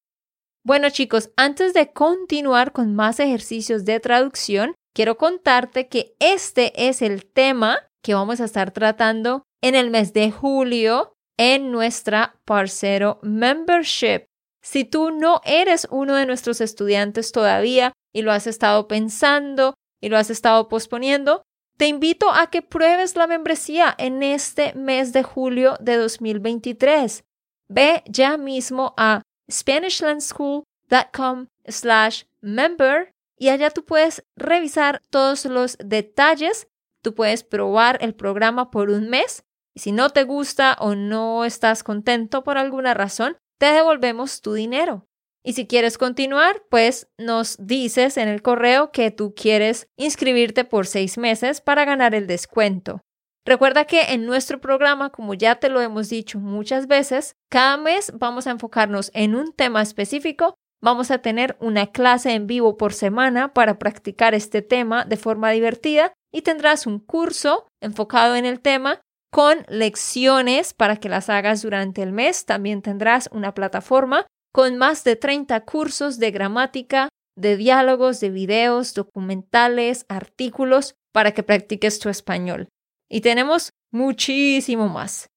Bueno 0.64 0.90
chicos, 0.90 1.32
antes 1.38 1.74
de 1.74 1.94
continuar 1.94 2.74
con 2.74 2.94
más 2.94 3.22
ejercicios 3.22 3.86
de 3.86 4.02
traducción, 4.02 4.76
quiero 4.94 5.18
contarte 5.18 5.88
que 5.88 6.14
este 6.20 6.90
es 6.90 7.02
el 7.02 7.26
tema 7.26 7.80
que 8.04 8.14
vamos 8.14 8.42
a 8.42 8.46
estar 8.46 8.72
tratando 8.72 9.44
en 9.62 9.76
el 9.76 9.90
mes 9.90 10.12
de 10.12 10.30
julio 10.30 11.14
en 11.38 11.72
nuestra 11.72 12.36
Parcero 12.44 13.20
Membership. 13.22 14.26
Si 14.70 14.84
tú 14.84 15.12
no 15.12 15.40
eres 15.46 15.88
uno 15.92 16.16
de 16.16 16.26
nuestros 16.26 16.60
estudiantes 16.60 17.32
todavía 17.32 17.94
y 18.12 18.22
lo 18.22 18.34
has 18.34 18.48
estado 18.48 18.90
pensando 18.90 19.76
y 20.02 20.10
lo 20.10 20.18
has 20.18 20.30
estado 20.30 20.68
posponiendo, 20.68 21.44
te 21.78 21.88
invito 21.88 22.34
a 22.34 22.48
que 22.48 22.62
pruebes 22.62 23.16
la 23.16 23.28
membresía 23.28 23.96
en 23.98 24.24
este 24.24 24.74
mes 24.74 25.14
de 25.14 25.24
julio 25.24 25.78
de 25.80 25.96
2023. 25.96 27.24
Ve 27.70 28.04
ya 28.08 28.36
mismo 28.36 28.94
a 28.98 29.22
SpanishLandSchool.com 29.50 31.48
slash 31.66 32.24
member 32.42 33.14
y 33.38 33.48
allá 33.48 33.70
tú 33.70 33.86
puedes 33.86 34.26
revisar 34.36 35.02
todos 35.10 35.46
los 35.46 35.78
detalles, 35.78 36.68
tú 37.02 37.16
puedes 37.16 37.46
probar 37.46 38.00
el 38.02 38.14
programa 38.16 38.70
por 38.70 38.90
un 38.90 39.08
mes 39.08 39.46
y 39.74 39.80
si 39.80 39.94
no 39.94 40.10
te 40.10 40.26
gusta 40.26 40.76
o 40.82 40.94
no 40.94 41.46
estás 41.46 41.84
contento 41.84 42.44
por 42.44 42.58
alguna 42.58 42.94
razón, 42.94 43.38
te 43.58 43.68
devolvemos 43.68 44.42
tu 44.42 44.54
dinero. 44.54 45.08
Y 45.44 45.54
si 45.54 45.66
quieres 45.66 45.98
continuar, 45.98 46.64
pues 46.70 47.08
nos 47.18 47.56
dices 47.58 48.18
en 48.18 48.28
el 48.28 48.42
correo 48.42 48.92
que 48.92 49.12
tú 49.12 49.34
quieres 49.34 49.88
inscribirte 49.96 50.66
por 50.66 50.88
seis 50.88 51.18
meses 51.18 51.62
para 51.62 51.86
ganar 51.86 52.14
el 52.16 52.28
descuento. 52.28 53.02
Recuerda 53.46 53.86
que 53.86 54.14
en 54.14 54.26
nuestro 54.26 54.60
programa, 54.60 55.10
como 55.10 55.34
ya 55.34 55.56
te 55.56 55.70
lo 55.70 55.80
hemos 55.80 56.10
dicho 56.10 56.38
muchas 56.38 56.88
veces, 56.88 57.38
cada 57.50 57.78
mes 57.78 58.12
vamos 58.14 58.46
a 58.46 58.52
enfocarnos 58.52 59.10
en 59.14 59.36
un 59.36 59.54
tema 59.54 59.82
específico. 59.82 60.56
Vamos 60.82 61.12
a 61.12 61.20
tener 61.20 61.56
una 61.62 61.88
clase 61.88 62.34
en 62.34 62.46
vivo 62.46 62.76
por 62.76 62.92
semana 62.92 63.54
para 63.54 63.80
practicar 63.80 64.36
este 64.36 64.62
tema 64.62 65.06
de 65.06 65.16
forma 65.16 65.50
divertida 65.52 66.12
y 66.30 66.42
tendrás 66.42 66.86
un 66.86 67.00
curso 67.00 67.70
enfocado 67.82 68.36
en 68.36 68.46
el 68.46 68.60
tema 68.60 69.00
con 69.38 69.64
lecciones 69.68 70.74
para 70.74 70.96
que 70.96 71.10
las 71.10 71.30
hagas 71.30 71.62
durante 71.62 72.02
el 72.02 72.12
mes. 72.12 72.48
También 72.48 72.82
tendrás 72.82 73.30
una 73.32 73.54
plataforma 73.54 74.26
con 74.52 74.80
más 74.80 75.04
de 75.04 75.16
30 75.16 75.64
cursos 75.64 76.18
de 76.18 76.32
gramática, 76.32 77.10
de 77.38 77.56
diálogos, 77.56 78.20
de 78.20 78.32
videos, 78.32 78.96
documentales, 78.96 80.08
artículos 80.10 80.96
para 81.14 81.34
que 81.36 81.44
practiques 81.44 82.00
tu 82.00 82.10
español 82.10 82.68
y 83.12 83.22
tenemos 83.22 83.70
muchísimo 83.94 84.90
más. 84.90 85.28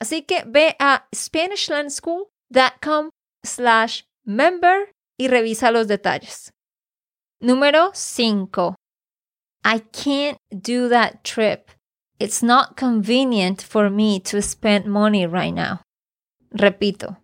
Así 0.00 0.22
que 0.22 0.42
ve 0.48 0.74
a 0.80 1.06
SpanishLandSchool.com 1.14 3.10
slash 3.44 4.02
member 4.24 4.90
y 5.16 5.28
revisa 5.28 5.70
los 5.70 5.86
detalles. 5.86 6.50
Número 7.40 7.92
5. 7.94 8.74
I 9.64 9.78
can't 9.92 10.38
do 10.50 10.88
that 10.88 11.22
trip. 11.22 11.70
It's 12.24 12.42
not 12.42 12.74
convenient 12.74 13.60
for 13.60 13.90
me 13.90 14.18
to 14.20 14.40
spend 14.40 14.86
money 14.86 15.26
right 15.26 15.52
now. 15.52 15.82
Repito. 16.54 17.18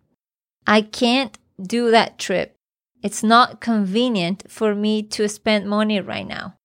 I 0.66 0.82
can't 0.82 1.38
do 1.58 1.90
that 1.90 2.18
trip. 2.18 2.54
It's 3.02 3.24
not 3.24 3.62
convenient 3.62 4.44
for 4.46 4.74
me 4.74 5.02
to 5.04 5.26
spend 5.26 5.66
money 5.66 6.02
right 6.02 6.26
now. 6.26 6.58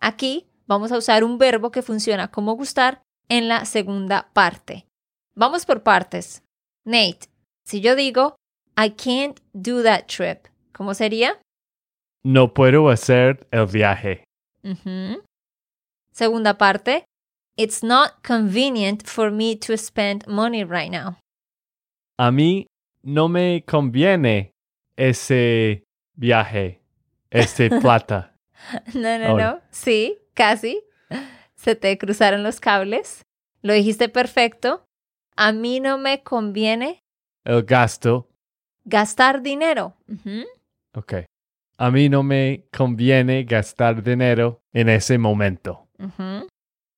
Aquí 0.00 0.46
vamos 0.66 0.92
a 0.92 0.96
usar 0.96 1.22
un 1.24 1.36
verbo 1.36 1.70
que 1.70 1.82
funciona 1.82 2.28
como 2.28 2.56
gustar 2.56 3.02
en 3.28 3.48
la 3.48 3.66
segunda 3.66 4.30
parte. 4.32 4.86
Vamos 5.34 5.66
por 5.66 5.82
partes. 5.82 6.40
Nate, 6.86 7.28
si 7.66 7.82
yo 7.82 7.94
digo, 7.94 8.36
I 8.78 8.88
can't 8.88 9.40
do 9.52 9.82
that 9.82 10.06
trip, 10.06 10.48
¿cómo 10.72 10.94
sería? 10.94 11.38
No 12.24 12.54
puedo 12.54 12.88
hacer 12.88 13.46
el 13.50 13.66
viaje. 13.66 14.24
Segunda 16.12 16.56
parte, 16.56 17.04
It's 17.58 17.82
not 17.82 18.22
convenient 18.22 19.02
for 19.04 19.32
me 19.32 19.56
to 19.56 19.76
spend 19.76 20.24
money 20.28 20.62
right 20.62 20.90
now. 20.90 21.18
A 22.16 22.30
mí 22.30 22.66
no 23.02 23.28
me 23.28 23.64
conviene 23.66 24.52
ese 24.96 25.82
viaje, 26.16 26.80
ese 27.30 27.68
plata. 27.80 28.32
no, 28.94 29.18
no, 29.18 29.36
no. 29.36 29.60
Sí, 29.72 30.18
Casi. 30.34 30.84
Se 31.56 31.74
te 31.74 31.98
cruzaron 31.98 32.44
los 32.44 32.60
cables. 32.60 33.22
Lo 33.62 33.72
dijiste 33.72 34.08
perfecto. 34.08 34.84
A 35.34 35.50
mí 35.50 35.80
no 35.80 35.98
me 35.98 36.22
conviene. 36.22 37.02
El 37.44 37.64
gasto. 37.64 38.28
Gastar 38.84 39.42
dinero. 39.42 39.96
Ok. 40.94 41.14
A 41.76 41.90
mí 41.90 42.08
no 42.08 42.22
me 42.22 42.68
conviene 42.72 43.42
gastar 43.42 44.00
dinero 44.00 44.60
en 44.72 44.88
ese 44.88 45.18
momento. 45.18 45.88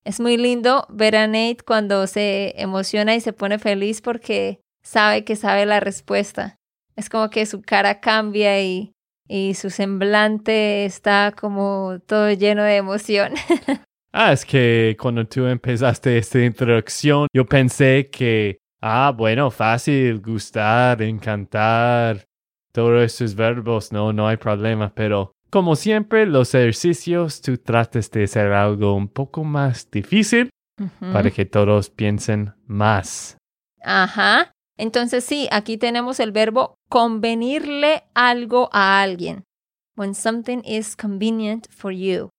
Es 0.04 0.20
muy 0.20 0.36
lindo 0.36 0.86
ver 0.88 1.16
a 1.16 1.26
Nate 1.26 1.58
cuando 1.66 2.06
se 2.06 2.54
emociona 2.56 3.14
y 3.14 3.20
se 3.20 3.32
pone 3.32 3.58
feliz 3.58 4.00
porque 4.00 4.60
sabe 4.82 5.24
que 5.24 5.36
sabe 5.36 5.66
la 5.66 5.80
respuesta. 5.80 6.56
Es 6.96 7.08
como 7.08 7.30
que 7.30 7.46
su 7.46 7.62
cara 7.62 8.00
cambia 8.00 8.62
y 8.62 8.92
y 9.30 9.54
su 9.54 9.70
semblante 9.70 10.84
está 10.84 11.32
como 11.40 12.00
todo 12.04 12.32
lleno 12.32 12.64
de 12.64 12.76
emoción. 12.76 13.32
ah, 14.12 14.32
es 14.32 14.44
que 14.44 14.96
cuando 15.00 15.24
tú 15.24 15.46
empezaste 15.46 16.18
esta 16.18 16.40
introducción, 16.44 17.28
yo 17.32 17.46
pensé 17.46 18.10
que, 18.10 18.58
ah, 18.80 19.14
bueno, 19.16 19.52
fácil, 19.52 20.20
gustar, 20.20 21.00
encantar, 21.00 22.24
todos 22.72 23.04
esos 23.04 23.36
verbos, 23.36 23.92
no, 23.92 24.12
no 24.12 24.26
hay 24.26 24.36
problema, 24.36 24.92
pero 24.92 25.36
como 25.50 25.76
siempre, 25.76 26.26
los 26.26 26.54
ejercicios 26.54 27.40
tú 27.42 27.58
tratas 27.58 28.10
de 28.10 28.24
hacer 28.24 28.52
algo 28.52 28.94
un 28.94 29.08
poco 29.08 29.44
más 29.44 29.90
difícil 29.90 30.50
para 31.12 31.30
que 31.30 31.44
todos 31.44 31.90
piensen 31.90 32.54
más. 32.66 33.36
Ajá. 33.82 34.52
Entonces 34.78 35.24
sí, 35.24 35.48
aquí 35.50 35.76
tenemos 35.76 36.20
el 36.20 36.32
verbo 36.32 36.74
convenirle 36.88 38.04
algo 38.14 38.70
a 38.72 39.02
alguien. 39.02 39.44
When 39.96 40.14
something 40.14 40.62
is 40.64 40.96
convenient 40.96 41.66
for 41.70 41.92
you. 41.92 42.30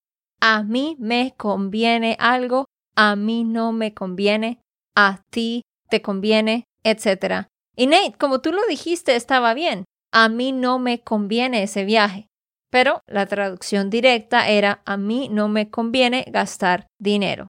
A 0.42 0.64
mí 0.64 0.96
me 1.00 1.36
conviene 1.38 2.18
algo, 2.20 2.66
a 2.96 3.16
mí 3.16 3.44
no 3.44 3.72
me 3.72 3.94
conviene, 3.94 4.60
a 4.96 5.22
ti 5.30 5.62
te 5.90 6.02
conviene, 6.02 6.64
etc. 6.84 7.46
Y 7.76 7.86
Nate, 7.86 8.16
como 8.18 8.42
tú 8.42 8.52
lo 8.52 8.66
dijiste, 8.68 9.16
estaba 9.16 9.54
bien. 9.54 9.86
a 10.12 10.30
mí 10.30 10.52
no 10.52 10.78
me 10.80 11.02
conviene 11.02 11.64
ese 11.64 11.86
viaje. 11.86 12.28
Pero 12.72 13.04
la 13.06 13.26
traducción 13.26 13.90
directa 13.90 14.48
era 14.48 14.82
a 14.86 14.98
mí 14.98 15.30
no 15.30 15.50
me 15.50 15.70
conviene 15.70 16.26
gastar 16.28 16.88
dinero. 16.98 17.48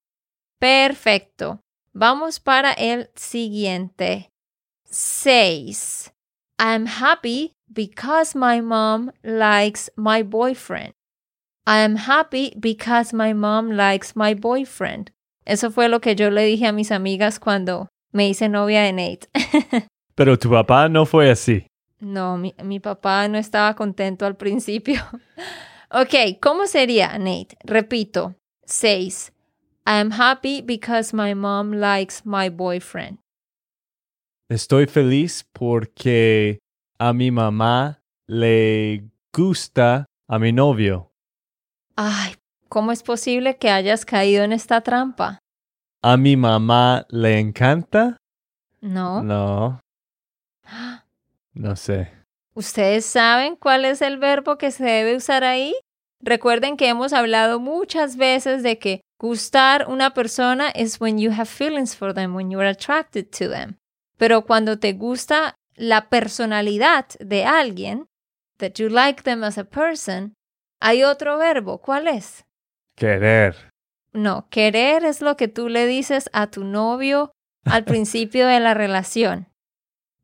Perfecto. 0.59 1.61
Vamos 1.95 2.41
para 2.41 2.73
el 2.73 3.11
siguiente. 3.15 4.29
6. 4.91 6.13
I'm 6.59 6.87
happy 6.87 7.53
because 7.73 8.37
my 8.37 8.61
mom 8.61 9.13
likes 9.23 9.91
my 9.97 10.23
boyfriend. 10.23 10.93
I 11.67 11.79
am 11.85 11.97
happy 11.97 12.55
because 12.59 13.15
my 13.15 13.33
mom 13.33 13.71
likes 13.71 14.15
my 14.17 14.35
boyfriend. 14.35 15.13
Eso 15.45 15.71
fue 15.71 15.89
lo 15.89 16.01
que 16.01 16.15
yo 16.15 16.31
le 16.31 16.45
dije 16.45 16.67
a 16.67 16.73
mis 16.73 16.91
amigas 16.91 17.39
cuando 17.39 17.89
me 18.13 18.29
hice 18.29 18.49
novia 18.49 18.83
de 18.83 18.93
Nate. 18.93 19.29
Pero 20.15 20.39
tu 20.39 20.51
papá 20.51 20.89
no 20.89 21.07
fue 21.07 21.31
así. 21.31 21.67
No, 22.03 22.37
mi, 22.37 22.53
mi 22.65 22.81
papá 22.81 23.29
no 23.29 23.39
estaba 23.39 23.75
contento 23.75 24.27
al 24.27 24.37
principio. 24.37 25.01
ok, 25.91 26.41
¿cómo 26.41 26.67
sería, 26.67 27.17
Nate? 27.17 27.57
Repito. 27.63 28.35
6. 28.67 29.33
I 29.87 30.01
am 30.01 30.11
happy 30.11 30.63
because 30.63 31.15
my 31.15 31.33
mom 31.33 31.73
likes 31.73 32.23
my 32.25 32.49
boyfriend. 32.49 33.19
Estoy 34.49 34.87
feliz 34.87 35.45
porque 35.53 36.59
a 36.99 37.13
mi 37.13 37.31
mamá 37.31 38.01
le 38.27 39.09
gusta 39.33 40.07
a 40.29 40.39
mi 40.41 40.53
novio. 40.53 41.13
Ay, 41.95 42.35
¿cómo 42.69 42.91
es 42.91 43.05
posible 43.05 43.59
que 43.59 43.71
hayas 43.71 44.05
caído 44.05 44.43
en 44.43 44.53
esta 44.53 44.81
trampa? 44.81 45.39
¿A 46.03 46.17
mi 46.17 46.37
mamá 46.37 47.07
le 47.11 47.39
encanta? 47.39 48.17
No. 48.81 49.23
No. 49.23 49.81
No 51.55 51.77
sé. 51.77 52.11
¿Ustedes 52.55 53.07
saben 53.07 53.57
cuál 53.57 53.85
es 53.85 54.03
el 54.03 54.19
verbo 54.19 54.59
que 54.59 54.71
se 54.71 54.85
debe 54.85 55.17
usar 55.17 55.45
ahí? 55.45 55.75
Recuerden 56.21 56.77
que 56.77 56.89
hemos 56.89 57.13
hablado 57.13 57.61
muchas 57.61 58.17
veces 58.17 58.63
de 58.63 58.79
que 58.79 59.01
gustar 59.19 59.89
una 59.89 60.15
persona 60.15 60.69
es 60.71 61.01
when 61.01 61.19
you 61.19 61.31
have 61.33 61.47
feelings 61.47 61.97
for 61.97 62.15
them, 62.15 62.35
when 62.35 62.51
you 62.51 62.61
are 62.61 62.69
attracted 62.69 63.27
to 63.31 63.49
them. 63.49 63.79
Pero 64.19 64.45
cuando 64.45 64.79
te 64.79 64.93
gusta 64.93 65.57
la 65.75 66.09
personalidad 66.09 67.07
de 67.19 67.45
alguien, 67.45 68.07
that 68.59 68.75
you 68.75 68.89
like 68.89 69.23
them 69.23 69.43
as 69.43 69.59
a 69.59 69.65
person, 69.65 70.35
hay 70.81 71.03
otro 71.03 71.39
verbo. 71.39 71.79
¿Cuál 71.79 72.07
es? 72.07 72.45
Querer. 72.97 73.57
No, 74.13 74.49
querer 74.51 75.05
es 75.05 75.23
lo 75.23 75.37
que 75.37 75.49
tú 75.49 75.69
le 75.69 75.87
dices 75.87 76.29
a 76.33 76.49
tu 76.49 76.65
novio 76.65 77.33
al 77.65 77.85
principio 77.85 78.47
de 78.47 78.61
la 78.61 78.75
relación. 78.75 79.49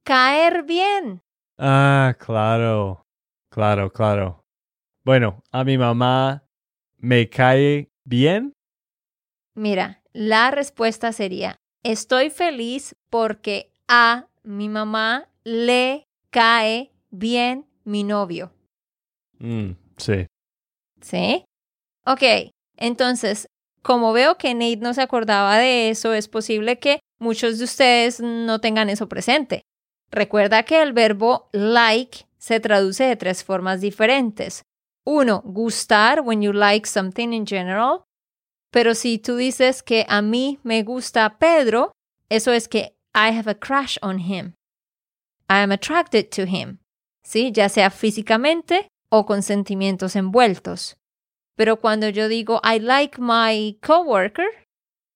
Caer 0.09 0.63
bien. 0.63 1.21
Ah, 1.59 2.17
claro. 2.19 3.03
Claro, 3.51 3.93
claro. 3.93 4.41
Bueno, 5.05 5.43
a 5.53 5.65
mi 5.65 5.77
mamá 5.77 6.47
me 6.97 7.29
cae 7.29 7.91
bien. 8.07 8.55
Mira, 9.55 10.01
la 10.15 10.51
respuesta 10.51 11.13
sería, 11.13 11.57
estoy 11.83 12.31
feliz 12.31 12.97
porque 13.11 13.71
a 13.87 14.29
mi 14.45 14.71
mamá 14.71 15.29
le 15.45 16.05
cae 16.31 16.91
bien 17.11 17.67
mi 17.85 18.03
novio. 18.03 18.51
Mm, 19.41 19.73
sí. 19.99 20.27
¿Sí? 21.03 21.45
Ok, 22.07 22.23
entonces, 22.79 23.47
como 23.83 24.15
veo 24.15 24.39
que 24.39 24.55
Nate 24.55 24.79
no 24.79 24.95
se 24.95 25.03
acordaba 25.03 25.59
de 25.59 25.91
eso, 25.91 26.15
es 26.15 26.29
posible 26.29 26.79
que 26.79 27.01
muchos 27.19 27.59
de 27.59 27.65
ustedes 27.65 28.21
no 28.23 28.59
tengan 28.63 28.89
eso 28.89 29.07
presente. 29.07 29.65
Recuerda 30.11 30.63
que 30.63 30.81
el 30.81 30.93
verbo 30.93 31.49
like 31.53 32.27
se 32.39 32.61
traduce 32.61 33.05
de 33.05 33.17
tres 33.17 33.45
formas 33.45 33.81
diferentes. 33.81 34.63
Uno, 35.05 35.43
gustar, 35.45 36.21
when 36.21 36.43
you 36.43 36.53
like 36.53 36.87
something 36.87 37.33
in 37.33 37.47
general. 37.47 38.05
Pero 38.71 38.95
si 38.95 39.19
tú 39.19 39.37
dices 39.37 39.83
que 39.83 40.05
a 40.09 40.23
mí 40.23 40.59
me 40.63 40.83
gusta 40.83 41.39
Pedro, 41.39 41.93
eso 42.29 42.53
es 42.53 42.69
que 42.69 42.97
I 43.15 43.37
have 43.37 43.51
a 43.51 43.55
crush 43.55 43.97
on 44.03 44.19
him. 44.19 44.55
I 45.49 45.63
am 45.63 45.73
attracted 45.73 46.29
to 46.31 46.43
him. 46.43 46.79
¿Sí? 47.25 47.53
Ya 47.53 47.69
sea 47.69 47.91
físicamente 47.91 48.89
o 49.11 49.27
con 49.27 49.43
sentimientos 49.43 50.17
envueltos. 50.17 50.97
Pero 51.57 51.81
cuando 51.81 52.09
yo 52.09 52.29
digo 52.29 52.61
I 52.63 52.79
like 52.79 53.21
my 53.21 53.79
coworker, 53.85 54.47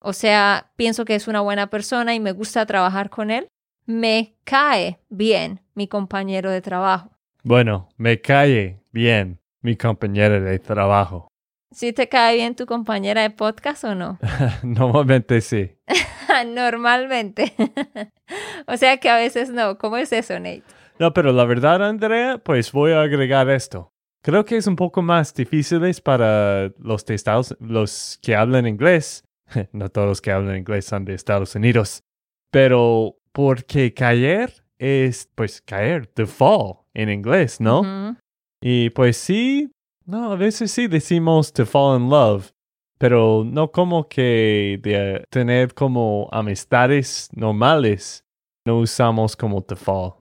o 0.00 0.12
sea, 0.12 0.72
pienso 0.76 1.04
que 1.04 1.14
es 1.14 1.28
una 1.28 1.40
buena 1.40 1.68
persona 1.68 2.14
y 2.14 2.20
me 2.20 2.32
gusta 2.32 2.66
trabajar 2.66 3.10
con 3.10 3.30
él, 3.30 3.48
me 3.92 4.36
cae 4.44 4.98
bien 5.08 5.60
mi 5.74 5.86
compañero 5.86 6.50
de 6.50 6.60
trabajo. 6.60 7.10
Bueno, 7.44 7.88
me 7.96 8.20
cae 8.20 8.80
bien 8.92 9.40
mi 9.60 9.76
compañera 9.76 10.40
de 10.40 10.58
trabajo. 10.58 11.28
¿Sí 11.70 11.92
te 11.92 12.08
cae 12.08 12.36
bien 12.36 12.54
tu 12.54 12.66
compañera 12.66 13.22
de 13.22 13.30
podcast 13.30 13.84
o 13.84 13.94
no? 13.94 14.18
Normalmente 14.62 15.40
sí. 15.40 15.76
Normalmente. 16.46 17.54
o 18.66 18.76
sea 18.76 18.98
que 18.98 19.08
a 19.08 19.16
veces 19.16 19.50
no. 19.50 19.78
¿Cómo 19.78 19.96
es 19.96 20.12
eso, 20.12 20.34
Nate? 20.34 20.62
No, 20.98 21.12
pero 21.12 21.32
la 21.32 21.44
verdad, 21.44 21.82
Andrea, 21.84 22.38
pues 22.38 22.72
voy 22.72 22.92
a 22.92 23.02
agregar 23.02 23.48
esto. 23.50 23.90
Creo 24.22 24.44
que 24.44 24.56
es 24.56 24.66
un 24.66 24.76
poco 24.76 25.02
más 25.02 25.34
difícil 25.34 25.80
para 26.04 26.70
los 26.78 27.04
de 27.06 27.14
Estados, 27.14 27.56
los 27.58 28.18
que 28.22 28.36
hablan 28.36 28.66
inglés. 28.66 29.24
no 29.72 29.88
todos 29.88 30.06
los 30.06 30.20
que 30.20 30.30
hablan 30.30 30.58
inglés 30.58 30.84
son 30.84 31.04
de 31.04 31.14
Estados 31.14 31.54
Unidos. 31.54 32.02
Pero 32.50 33.16
porque 33.32 33.94
caer 33.94 34.64
es, 34.78 35.28
pues, 35.34 35.60
caer, 35.60 36.06
to 36.06 36.26
fall 36.26 36.80
en 36.94 37.08
inglés, 37.08 37.60
¿no? 37.60 38.16
Y 38.60 38.90
pues 38.90 39.16
sí, 39.16 39.70
no, 40.04 40.32
a 40.32 40.36
veces 40.36 40.70
sí 40.70 40.86
decimos 40.86 41.52
to 41.52 41.66
fall 41.66 42.00
in 42.00 42.08
love, 42.08 42.52
pero 42.98 43.42
no 43.44 43.72
como 43.72 44.08
que 44.08 44.78
de 44.82 45.24
tener 45.30 45.74
como 45.74 46.28
amistades 46.30 47.28
normales, 47.32 48.24
no 48.64 48.78
usamos 48.78 49.36
como 49.36 49.62
to 49.62 49.74
fall. 49.74 50.14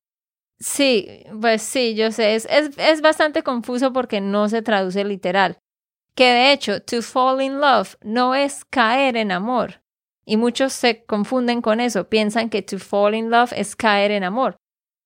Sí, 0.60 1.24
pues 1.40 1.62
sí, 1.62 1.94
yo 1.94 2.12
sé. 2.12 2.36
Es, 2.36 2.46
es, 2.48 2.76
es 2.78 3.00
bastante 3.00 3.42
confuso 3.42 3.92
porque 3.92 4.20
no 4.20 4.48
se 4.48 4.62
traduce 4.62 5.04
literal. 5.04 5.58
Que 6.14 6.30
de 6.32 6.52
hecho, 6.52 6.80
to 6.82 7.02
fall 7.02 7.40
in 7.40 7.60
love 7.60 7.96
no 8.02 8.34
es 8.34 8.64
caer 8.64 9.16
en 9.16 9.32
amor. 9.32 9.81
Y 10.24 10.36
muchos 10.36 10.72
se 10.72 11.04
confunden 11.04 11.62
con 11.62 11.80
eso. 11.80 12.08
Piensan 12.08 12.48
que 12.48 12.62
to 12.62 12.78
fall 12.78 13.14
in 13.14 13.30
love 13.30 13.52
es 13.54 13.76
caer 13.76 14.10
en 14.10 14.24
amor. 14.24 14.56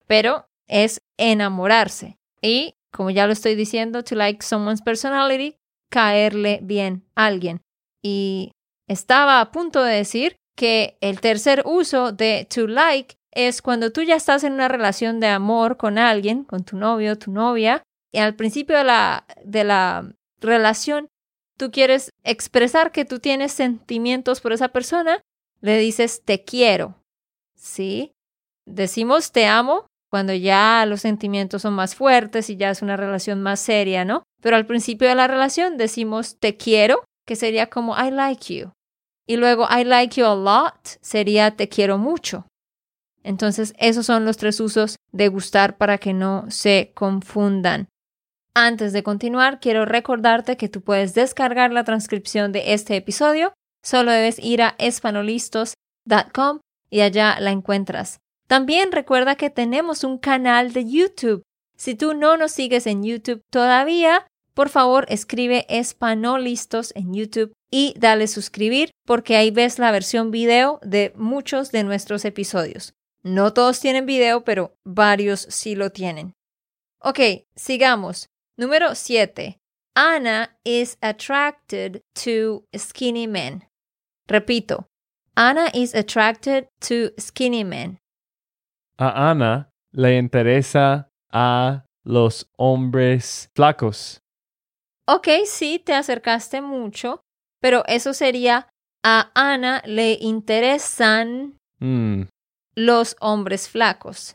Pero 0.07 0.46
es 0.66 1.00
enamorarse. 1.16 2.18
Y, 2.42 2.74
como 2.92 3.11
ya 3.11 3.26
lo 3.26 3.33
estoy 3.33 3.55
diciendo, 3.55 4.05
to 4.05 4.14
like 4.14 4.44
someone's 4.44 4.83
personality, 4.83 5.57
caerle 5.90 6.61
bien 6.62 7.05
a 7.14 7.26
alguien. 7.26 7.62
Y 8.02 8.52
estaba 8.88 9.40
a 9.40 9.50
punto 9.50 9.83
de 9.83 9.96
decir 9.96 10.37
que 10.57 10.96
el 11.00 11.20
tercer 11.20 11.62
uso 11.66 12.12
de 12.12 12.46
to 12.52 12.66
like 12.66 13.16
es 13.33 13.61
cuando 13.61 13.92
tú 13.92 14.02
ya 14.02 14.16
estás 14.16 14.44
en 14.44 14.55
una 14.55 14.68
relación 14.68 15.20
de 15.20 15.29
amor 15.29 15.76
con 15.76 15.98
alguien, 15.98 16.44
con 16.44 16.64
tu 16.64 16.76
novio, 16.76 17.18
tu 17.18 17.31
novia, 17.31 17.83
y 18.12 18.18
al 18.18 18.35
principio 18.35 18.79
de 18.79 18.85
la, 18.85 19.26
de 19.44 19.64
la 19.64 20.11
relación 20.40 21.09
tú 21.56 21.70
quieres 21.70 22.10
expresar 22.24 22.92
que 22.92 23.04
tú 23.04 23.18
tienes 23.18 23.52
sentimientos 23.52 24.40
por 24.40 24.52
esa 24.52 24.68
persona, 24.68 25.22
le 25.60 25.78
dices 25.78 26.22
te 26.24 26.44
quiero. 26.44 26.96
¿Sí? 27.54 28.12
Decimos 28.66 29.32
te 29.32 29.46
amo 29.46 29.86
cuando 30.10 30.32
ya 30.32 30.84
los 30.86 31.00
sentimientos 31.00 31.62
son 31.62 31.74
más 31.74 31.94
fuertes 31.94 32.48
y 32.50 32.56
ya 32.56 32.70
es 32.70 32.82
una 32.82 32.96
relación 32.96 33.42
más 33.42 33.60
seria, 33.60 34.04
¿no? 34.04 34.22
Pero 34.40 34.56
al 34.56 34.66
principio 34.66 35.08
de 35.08 35.14
la 35.14 35.26
relación 35.26 35.76
decimos 35.76 36.38
te 36.38 36.56
quiero, 36.56 37.04
que 37.26 37.36
sería 37.36 37.68
como 37.68 37.96
I 37.96 38.10
like 38.10 38.54
you. 38.54 38.72
Y 39.26 39.36
luego 39.36 39.66
I 39.68 39.84
like 39.84 40.20
you 40.20 40.26
a 40.26 40.34
lot 40.34 40.78
sería 41.00 41.56
te 41.56 41.68
quiero 41.68 41.98
mucho. 41.98 42.46
Entonces, 43.24 43.74
esos 43.78 44.06
son 44.06 44.24
los 44.24 44.36
tres 44.36 44.60
usos 44.60 44.96
de 45.10 45.26
gustar 45.26 45.76
para 45.76 45.98
que 45.98 46.12
no 46.12 46.44
se 46.48 46.92
confundan. 46.94 47.88
Antes 48.58 48.94
de 48.94 49.02
continuar, 49.02 49.60
quiero 49.60 49.84
recordarte 49.84 50.56
que 50.56 50.70
tú 50.70 50.80
puedes 50.80 51.12
descargar 51.12 51.74
la 51.74 51.84
transcripción 51.84 52.52
de 52.52 52.72
este 52.72 52.96
episodio. 52.96 53.52
Solo 53.82 54.12
debes 54.12 54.38
ir 54.38 54.62
a 54.62 54.76
espanolistos.com 54.78 56.60
y 56.88 57.00
allá 57.02 57.38
la 57.38 57.50
encuentras. 57.50 58.18
También 58.46 58.92
recuerda 58.92 59.34
que 59.34 59.50
tenemos 59.50 60.04
un 60.04 60.16
canal 60.16 60.72
de 60.72 60.88
YouTube. 60.88 61.42
Si 61.76 61.96
tú 61.96 62.14
no 62.14 62.38
nos 62.38 62.52
sigues 62.52 62.86
en 62.86 63.04
YouTube 63.04 63.42
todavía, 63.50 64.26
por 64.54 64.70
favor 64.70 65.04
escribe 65.10 65.66
Espanolistos 65.68 66.94
en 66.96 67.12
YouTube 67.12 67.52
y 67.70 67.92
dale 67.98 68.26
suscribir 68.26 68.88
porque 69.04 69.36
ahí 69.36 69.50
ves 69.50 69.78
la 69.78 69.92
versión 69.92 70.30
video 70.30 70.80
de 70.82 71.12
muchos 71.14 71.72
de 71.72 71.84
nuestros 71.84 72.24
episodios. 72.24 72.94
No 73.22 73.52
todos 73.52 73.80
tienen 73.80 74.06
video, 74.06 74.44
pero 74.44 74.72
varios 74.82 75.46
sí 75.50 75.74
lo 75.74 75.90
tienen. 75.90 76.32
Ok, 77.00 77.20
sigamos. 77.54 78.30
Número 78.58 78.94
7. 78.94 79.56
Anna 79.94 80.48
is 80.64 80.96
attracted 81.02 82.02
to 82.14 82.64
skinny 82.74 83.26
men. 83.26 83.64
Repito, 84.28 84.84
Anna 85.36 85.70
is 85.74 85.94
attracted 85.94 86.66
to 86.80 87.10
skinny 87.18 87.64
men. 87.64 87.98
A 88.98 89.30
Ana 89.30 89.68
le 89.92 90.16
interesa 90.18 91.08
a 91.32 91.82
los 92.04 92.46
hombres 92.58 93.48
flacos. 93.54 94.20
Ok, 95.08 95.28
sí, 95.46 95.78
te 95.78 95.92
acercaste 95.94 96.60
mucho, 96.60 97.20
pero 97.60 97.84
eso 97.86 98.12
sería 98.12 98.68
a 99.04 99.30
Ana 99.34 99.82
le 99.86 100.18
interesan 100.20 101.58
Hmm, 101.78 102.22
los 102.74 103.16
hombres 103.20 103.68
flacos 103.68 104.34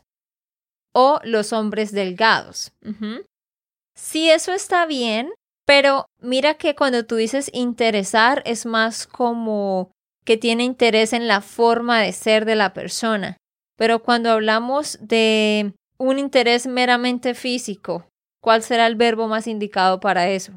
o 0.94 1.18
los 1.24 1.52
hombres 1.52 1.90
delgados. 1.92 2.70
Sí, 3.94 4.30
eso 4.30 4.52
está 4.52 4.86
bien, 4.86 5.32
pero 5.66 6.06
mira 6.20 6.54
que 6.54 6.74
cuando 6.74 7.04
tú 7.04 7.16
dices 7.16 7.50
interesar 7.52 8.42
es 8.46 8.66
más 8.66 9.06
como 9.06 9.90
que 10.24 10.36
tiene 10.36 10.64
interés 10.64 11.12
en 11.12 11.28
la 11.28 11.40
forma 11.40 12.00
de 12.00 12.12
ser 12.12 12.44
de 12.44 12.54
la 12.56 12.72
persona. 12.72 13.36
Pero 13.76 14.02
cuando 14.02 14.30
hablamos 14.30 14.98
de 15.00 15.74
un 15.98 16.18
interés 16.18 16.66
meramente 16.66 17.34
físico, 17.34 18.06
¿cuál 18.40 18.62
será 18.62 18.86
el 18.86 18.96
verbo 18.96 19.28
más 19.28 19.46
indicado 19.46 20.00
para 20.00 20.28
eso? 20.28 20.52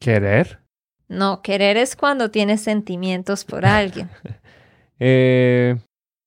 ¿Querer? 0.00 0.60
No, 1.08 1.42
querer 1.42 1.76
es 1.76 1.96
cuando 1.96 2.30
tienes 2.30 2.62
sentimientos 2.62 3.44
por 3.44 3.64
alguien. 3.66 4.10
Eh, 5.00 5.76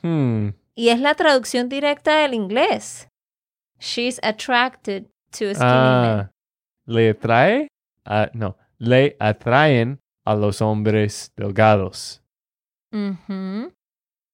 hmm, 0.03 0.49
Y 0.75 0.89
es 0.89 0.99
la 0.99 1.15
traducción 1.15 1.69
directa 1.69 2.17
del 2.17 2.33
inglés. 2.33 3.07
She's 3.79 4.19
attracted 4.21 5.05
to 5.31 5.49
a 5.49 5.55
skinny 5.55 5.71
man. 5.71 6.31
Le 6.87 7.11
atrae, 7.11 7.67
a- 8.05 8.31
no, 8.33 8.57
le 8.79 9.15
atraen 9.19 9.99
a 10.25 10.33
los 10.35 10.61
hombres 10.61 11.31
delgados. 11.35 12.23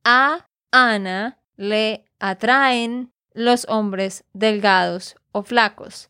A 0.05 0.47
Ana 0.71 1.39
le 1.57 2.05
atraen 2.19 3.11
los 3.33 3.65
hombres 3.67 4.23
delgados 4.33 5.15
o 5.31 5.43
flacos. 5.43 6.09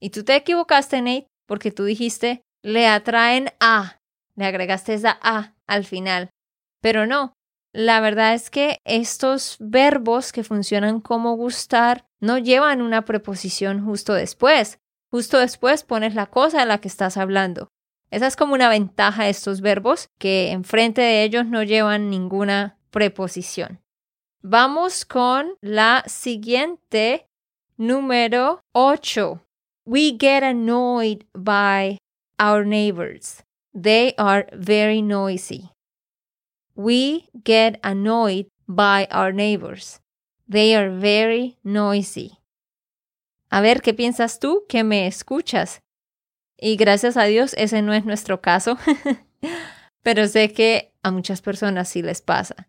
Y 0.00 0.10
tú 0.10 0.24
te 0.24 0.36
equivocaste, 0.36 1.00
Nate, 1.00 1.28
porque 1.46 1.70
tú 1.70 1.84
dijiste 1.84 2.42
le 2.62 2.86
atraen 2.86 3.50
a. 3.60 3.98
Le 4.36 4.46
agregaste 4.46 4.94
esa 4.94 5.18
a 5.22 5.54
al 5.66 5.84
final. 5.84 6.30
Pero 6.80 7.06
no. 7.06 7.32
La 7.72 8.00
verdad 8.00 8.34
es 8.34 8.50
que 8.50 8.78
estos 8.84 9.56
verbos 9.58 10.32
que 10.32 10.44
funcionan 10.44 11.00
como 11.00 11.34
gustar 11.36 12.04
no 12.20 12.38
llevan 12.38 12.82
una 12.82 13.04
preposición 13.04 13.84
justo 13.84 14.14
después. 14.14 14.78
Justo 15.14 15.38
después 15.38 15.84
pones 15.84 16.16
la 16.16 16.26
cosa 16.26 16.58
de 16.58 16.66
la 16.66 16.78
que 16.78 16.88
estás 16.88 17.16
hablando. 17.16 17.68
Esa 18.10 18.26
es 18.26 18.34
como 18.34 18.52
una 18.54 18.68
ventaja 18.68 19.22
de 19.22 19.30
estos 19.30 19.60
verbos 19.60 20.08
que 20.18 20.50
enfrente 20.50 21.02
de 21.02 21.22
ellos 21.22 21.46
no 21.46 21.62
llevan 21.62 22.10
ninguna 22.10 22.80
preposición. 22.90 23.80
Vamos 24.42 25.04
con 25.04 25.54
la 25.60 26.02
siguiente, 26.08 27.28
número 27.76 28.60
8. 28.72 29.40
We 29.86 30.16
get 30.18 30.42
annoyed 30.42 31.24
by 31.32 31.98
our 32.40 32.66
neighbors. 32.66 33.44
They 33.72 34.16
are 34.18 34.48
very 34.52 35.00
noisy. 35.00 35.70
We 36.74 37.28
get 37.44 37.78
annoyed 37.84 38.48
by 38.66 39.06
our 39.12 39.32
neighbors. 39.32 40.00
They 40.50 40.74
are 40.74 40.90
very 40.90 41.56
noisy. 41.62 42.40
A 43.50 43.60
ver, 43.60 43.82
¿qué 43.82 43.94
piensas 43.94 44.40
tú 44.40 44.64
que 44.68 44.84
me 44.84 45.06
escuchas? 45.06 45.82
Y 46.56 46.76
gracias 46.76 47.16
a 47.16 47.24
Dios 47.24 47.54
ese 47.58 47.82
no 47.82 47.92
es 47.92 48.04
nuestro 48.04 48.40
caso, 48.40 48.78
pero 50.02 50.26
sé 50.28 50.52
que 50.52 50.94
a 51.02 51.10
muchas 51.10 51.42
personas 51.42 51.88
sí 51.88 52.02
les 52.02 52.22
pasa. 52.22 52.68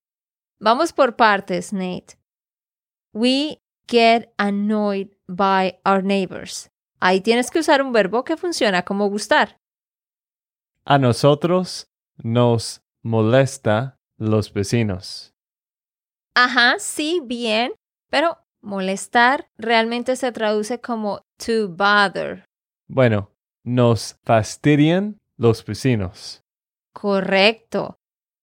Vamos 0.60 0.94
por 0.94 1.16
partes, 1.16 1.74
Nate. 1.74 2.18
We 3.14 3.62
get 3.88 4.34
annoyed 4.38 5.10
by 5.28 5.80
our 5.86 6.04
neighbors. 6.04 6.70
Ahí 7.00 7.22
tienes 7.22 7.52
que 7.52 7.60
usar 7.60 7.82
un 7.82 7.92
verbo 7.92 8.24
que 8.24 8.38
funciona 8.38 8.84
como 8.84 9.10
gustar. 9.10 9.60
A 10.86 10.98
nosotros 10.98 11.90
nos 12.18 12.82
molesta 13.02 14.00
los 14.18 14.52
vecinos. 14.52 15.34
Ajá, 16.36 16.76
sí, 16.80 17.22
bien, 17.24 17.74
pero 18.10 18.38
molestar 18.66 19.48
realmente 19.58 20.16
se 20.16 20.32
traduce 20.32 20.82
como 20.82 21.22
to 21.38 21.70
bother. 21.70 22.44
Bueno, 22.88 23.32
nos 23.64 24.18
fastidian 24.24 25.18
los 25.38 25.64
vecinos. 25.64 26.44
Correcto. 26.94 27.98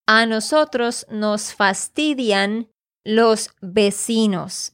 A 0.07 0.27
nosotros 0.27 1.07
nos 1.11 1.55
fastidian 1.55 2.69
los 3.05 3.51
vecinos. 3.61 4.73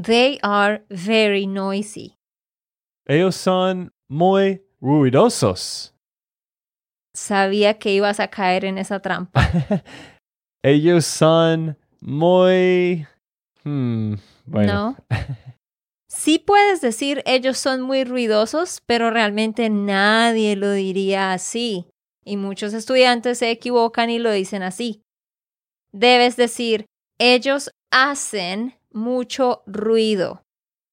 They 0.00 0.38
are 0.42 0.84
very 0.88 1.46
noisy. 1.46 2.14
Ellos 3.06 3.36
son 3.36 3.92
muy 4.08 4.62
ruidosos. 4.80 5.94
Sabía 7.14 7.78
que 7.78 7.92
ibas 7.92 8.20
a 8.20 8.28
caer 8.28 8.64
en 8.64 8.78
esa 8.78 9.00
trampa. 9.00 9.40
Ellos 10.62 11.04
son 11.04 11.76
muy... 12.00 13.06
Hmm, 13.68 14.14
bueno. 14.46 14.72
¿No? 14.72 15.18
Sí 16.10 16.38
puedes 16.38 16.80
decir 16.80 17.22
ellos 17.26 17.58
son 17.58 17.82
muy 17.82 18.04
ruidosos, 18.04 18.82
pero 18.86 19.10
realmente 19.10 19.68
nadie 19.68 20.56
lo 20.56 20.72
diría 20.72 21.34
así. 21.34 21.86
Y 22.24 22.38
muchos 22.38 22.72
estudiantes 22.72 23.38
se 23.38 23.50
equivocan 23.50 24.08
y 24.08 24.18
lo 24.18 24.32
dicen 24.32 24.62
así. 24.62 25.02
Debes 25.92 26.36
decir 26.36 26.86
ellos 27.18 27.70
hacen 27.90 28.74
mucho 28.90 29.62
ruido, 29.66 30.42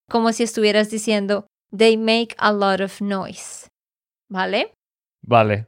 como 0.10 0.34
si 0.34 0.44
estuvieras 0.44 0.90
diciendo 0.90 1.48
they 1.76 1.96
make 1.96 2.36
a 2.38 2.52
lot 2.52 2.82
of 2.82 3.00
noise. 3.00 3.70
¿Vale? 4.30 4.74
Vale. 5.26 5.68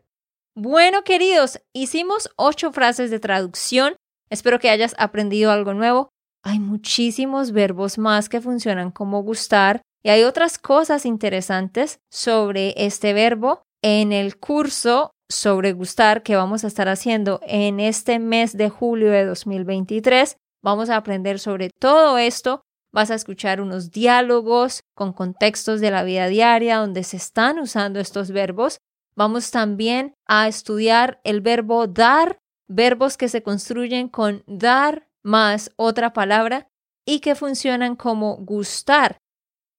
Bueno, 0.55 1.03
queridos, 1.03 1.61
hicimos 1.73 2.29
ocho 2.35 2.73
frases 2.73 3.11
de 3.11 3.19
traducción. 3.19 3.95
Espero 4.29 4.59
que 4.59 4.69
hayas 4.69 4.93
aprendido 4.97 5.51
algo 5.51 5.73
nuevo. 5.73 6.09
Hay 6.47 6.59
muchísimos 6.59 7.51
verbos 7.51 7.97
más 7.97 8.29
que 8.29 8.39
funcionan 8.39 8.89
como 8.91 9.21
gustar 9.21 9.81
y 10.01 10.11
hay 10.11 10.23
otras 10.23 10.57
cosas 10.57 11.05
interesantes 11.05 11.99
sobre 12.09 12.73
este 12.77 13.11
verbo 13.11 13.63
en 13.81 14.13
el 14.13 14.37
curso 14.37 15.11
sobre 15.27 15.73
gustar 15.73 16.23
que 16.23 16.37
vamos 16.37 16.63
a 16.63 16.67
estar 16.67 16.87
haciendo 16.87 17.41
en 17.43 17.81
este 17.81 18.19
mes 18.19 18.55
de 18.55 18.69
julio 18.69 19.11
de 19.11 19.25
2023. 19.25 20.37
Vamos 20.63 20.89
a 20.89 20.95
aprender 20.95 21.39
sobre 21.39 21.69
todo 21.69 22.17
esto. 22.17 22.61
Vas 22.93 23.11
a 23.11 23.15
escuchar 23.15 23.59
unos 23.59 23.91
diálogos 23.91 24.83
con 24.95 25.11
contextos 25.11 25.81
de 25.81 25.91
la 25.91 26.03
vida 26.03 26.27
diaria 26.27 26.77
donde 26.77 27.03
se 27.03 27.17
están 27.17 27.59
usando 27.59 27.99
estos 27.99 28.31
verbos. 28.31 28.77
Vamos 29.17 29.51
también 29.51 30.13
a 30.25 30.47
estudiar 30.47 31.19
el 31.25 31.41
verbo 31.41 31.87
dar, 31.87 32.39
verbos 32.69 33.17
que 33.17 33.27
se 33.27 33.43
construyen 33.43 34.07
con 34.07 34.43
dar 34.47 35.06
más 35.27 35.71
otra 35.75 36.13
palabra 36.13 36.67
y 37.05 37.19
que 37.19 37.35
funcionan 37.35 37.95
como 37.95 38.37
gustar. 38.37 39.19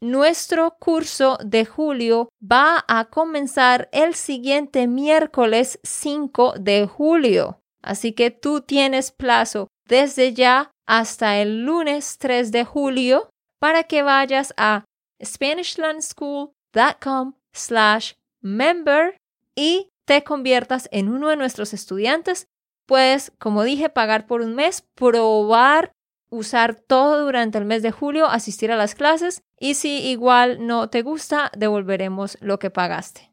Nuestro 0.01 0.77
curso 0.79 1.39
de 1.45 1.65
julio 1.65 2.29
va 2.41 2.85
a 2.87 3.07
comenzar 3.07 3.89
el 3.93 4.15
siguiente 4.15 4.87
miércoles 4.87 5.81
5 5.83 6.55
de 6.61 6.87
julio. 6.87 7.59
Así 7.83 8.13
que 8.13 8.31
tú 8.31 8.61
tienes 8.61 9.11
plazo 9.11 9.67
desde 9.89 10.35
ya 10.35 10.71
hasta 10.87 11.39
el 11.39 11.65
lunes 11.65 12.19
3 12.19 12.53
de 12.53 12.65
julio 12.65 13.31
para 13.59 13.83
que 13.85 14.03
vayas 14.03 14.53
a 14.57 14.85
SpanishLandSchool.com 15.25 17.33
slash 17.53 18.13
member 18.41 19.17
y 19.57 19.89
te 20.07 20.23
conviertas 20.23 20.89
en 20.93 21.09
uno 21.09 21.31
de 21.31 21.37
nuestros 21.37 21.75
estudiantes. 21.75 22.47
Puedes, 22.89 23.33
como 23.39 23.65
dije, 23.65 23.91
pagar 23.91 24.27
por 24.27 24.41
un 24.41 24.55
mes, 24.55 24.83
probar, 24.95 25.93
usar 26.31 26.75
todo 26.75 27.23
durante 27.23 27.59
el 27.59 27.67
mes 27.67 27.83
de 27.83 27.91
julio, 27.91 28.27
asistir 28.27 28.73
a 28.73 28.77
las 28.77 28.95
clases 28.95 29.43
y 29.61 29.75
si 29.75 30.09
igual 30.09 30.67
no 30.67 30.89
te 30.89 31.03
gusta, 31.03 31.51
devolveremos 31.55 32.39
lo 32.41 32.59
que 32.59 32.71
pagaste. 32.71 33.31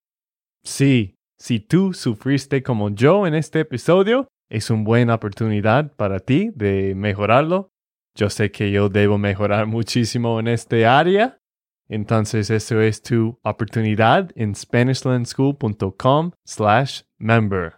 Sí, 0.65 1.15
si 1.39 1.61
tú 1.61 1.93
sufriste 1.93 2.63
como 2.63 2.89
yo 2.89 3.25
en 3.27 3.33
este 3.33 3.61
episodio, 3.61 4.27
es 4.49 4.69
una 4.69 4.83
buena 4.83 5.15
oportunidad 5.15 5.93
para 5.95 6.19
ti 6.19 6.51
de 6.53 6.93
mejorarlo. 6.93 7.69
Yo 8.13 8.29
sé 8.29 8.51
que 8.51 8.71
yo 8.71 8.89
debo 8.89 9.17
mejorar 9.17 9.67
muchísimo 9.67 10.37
en 10.41 10.49
este 10.49 10.85
área. 10.85 11.39
Entonces, 11.87 12.49
eso 12.49 12.81
es 12.81 13.01
tu 13.01 13.39
oportunidad 13.41 14.31
en 14.35 14.53
SpanishLandSchool.com 14.53 16.31
slash 16.43 17.03
member. 17.19 17.77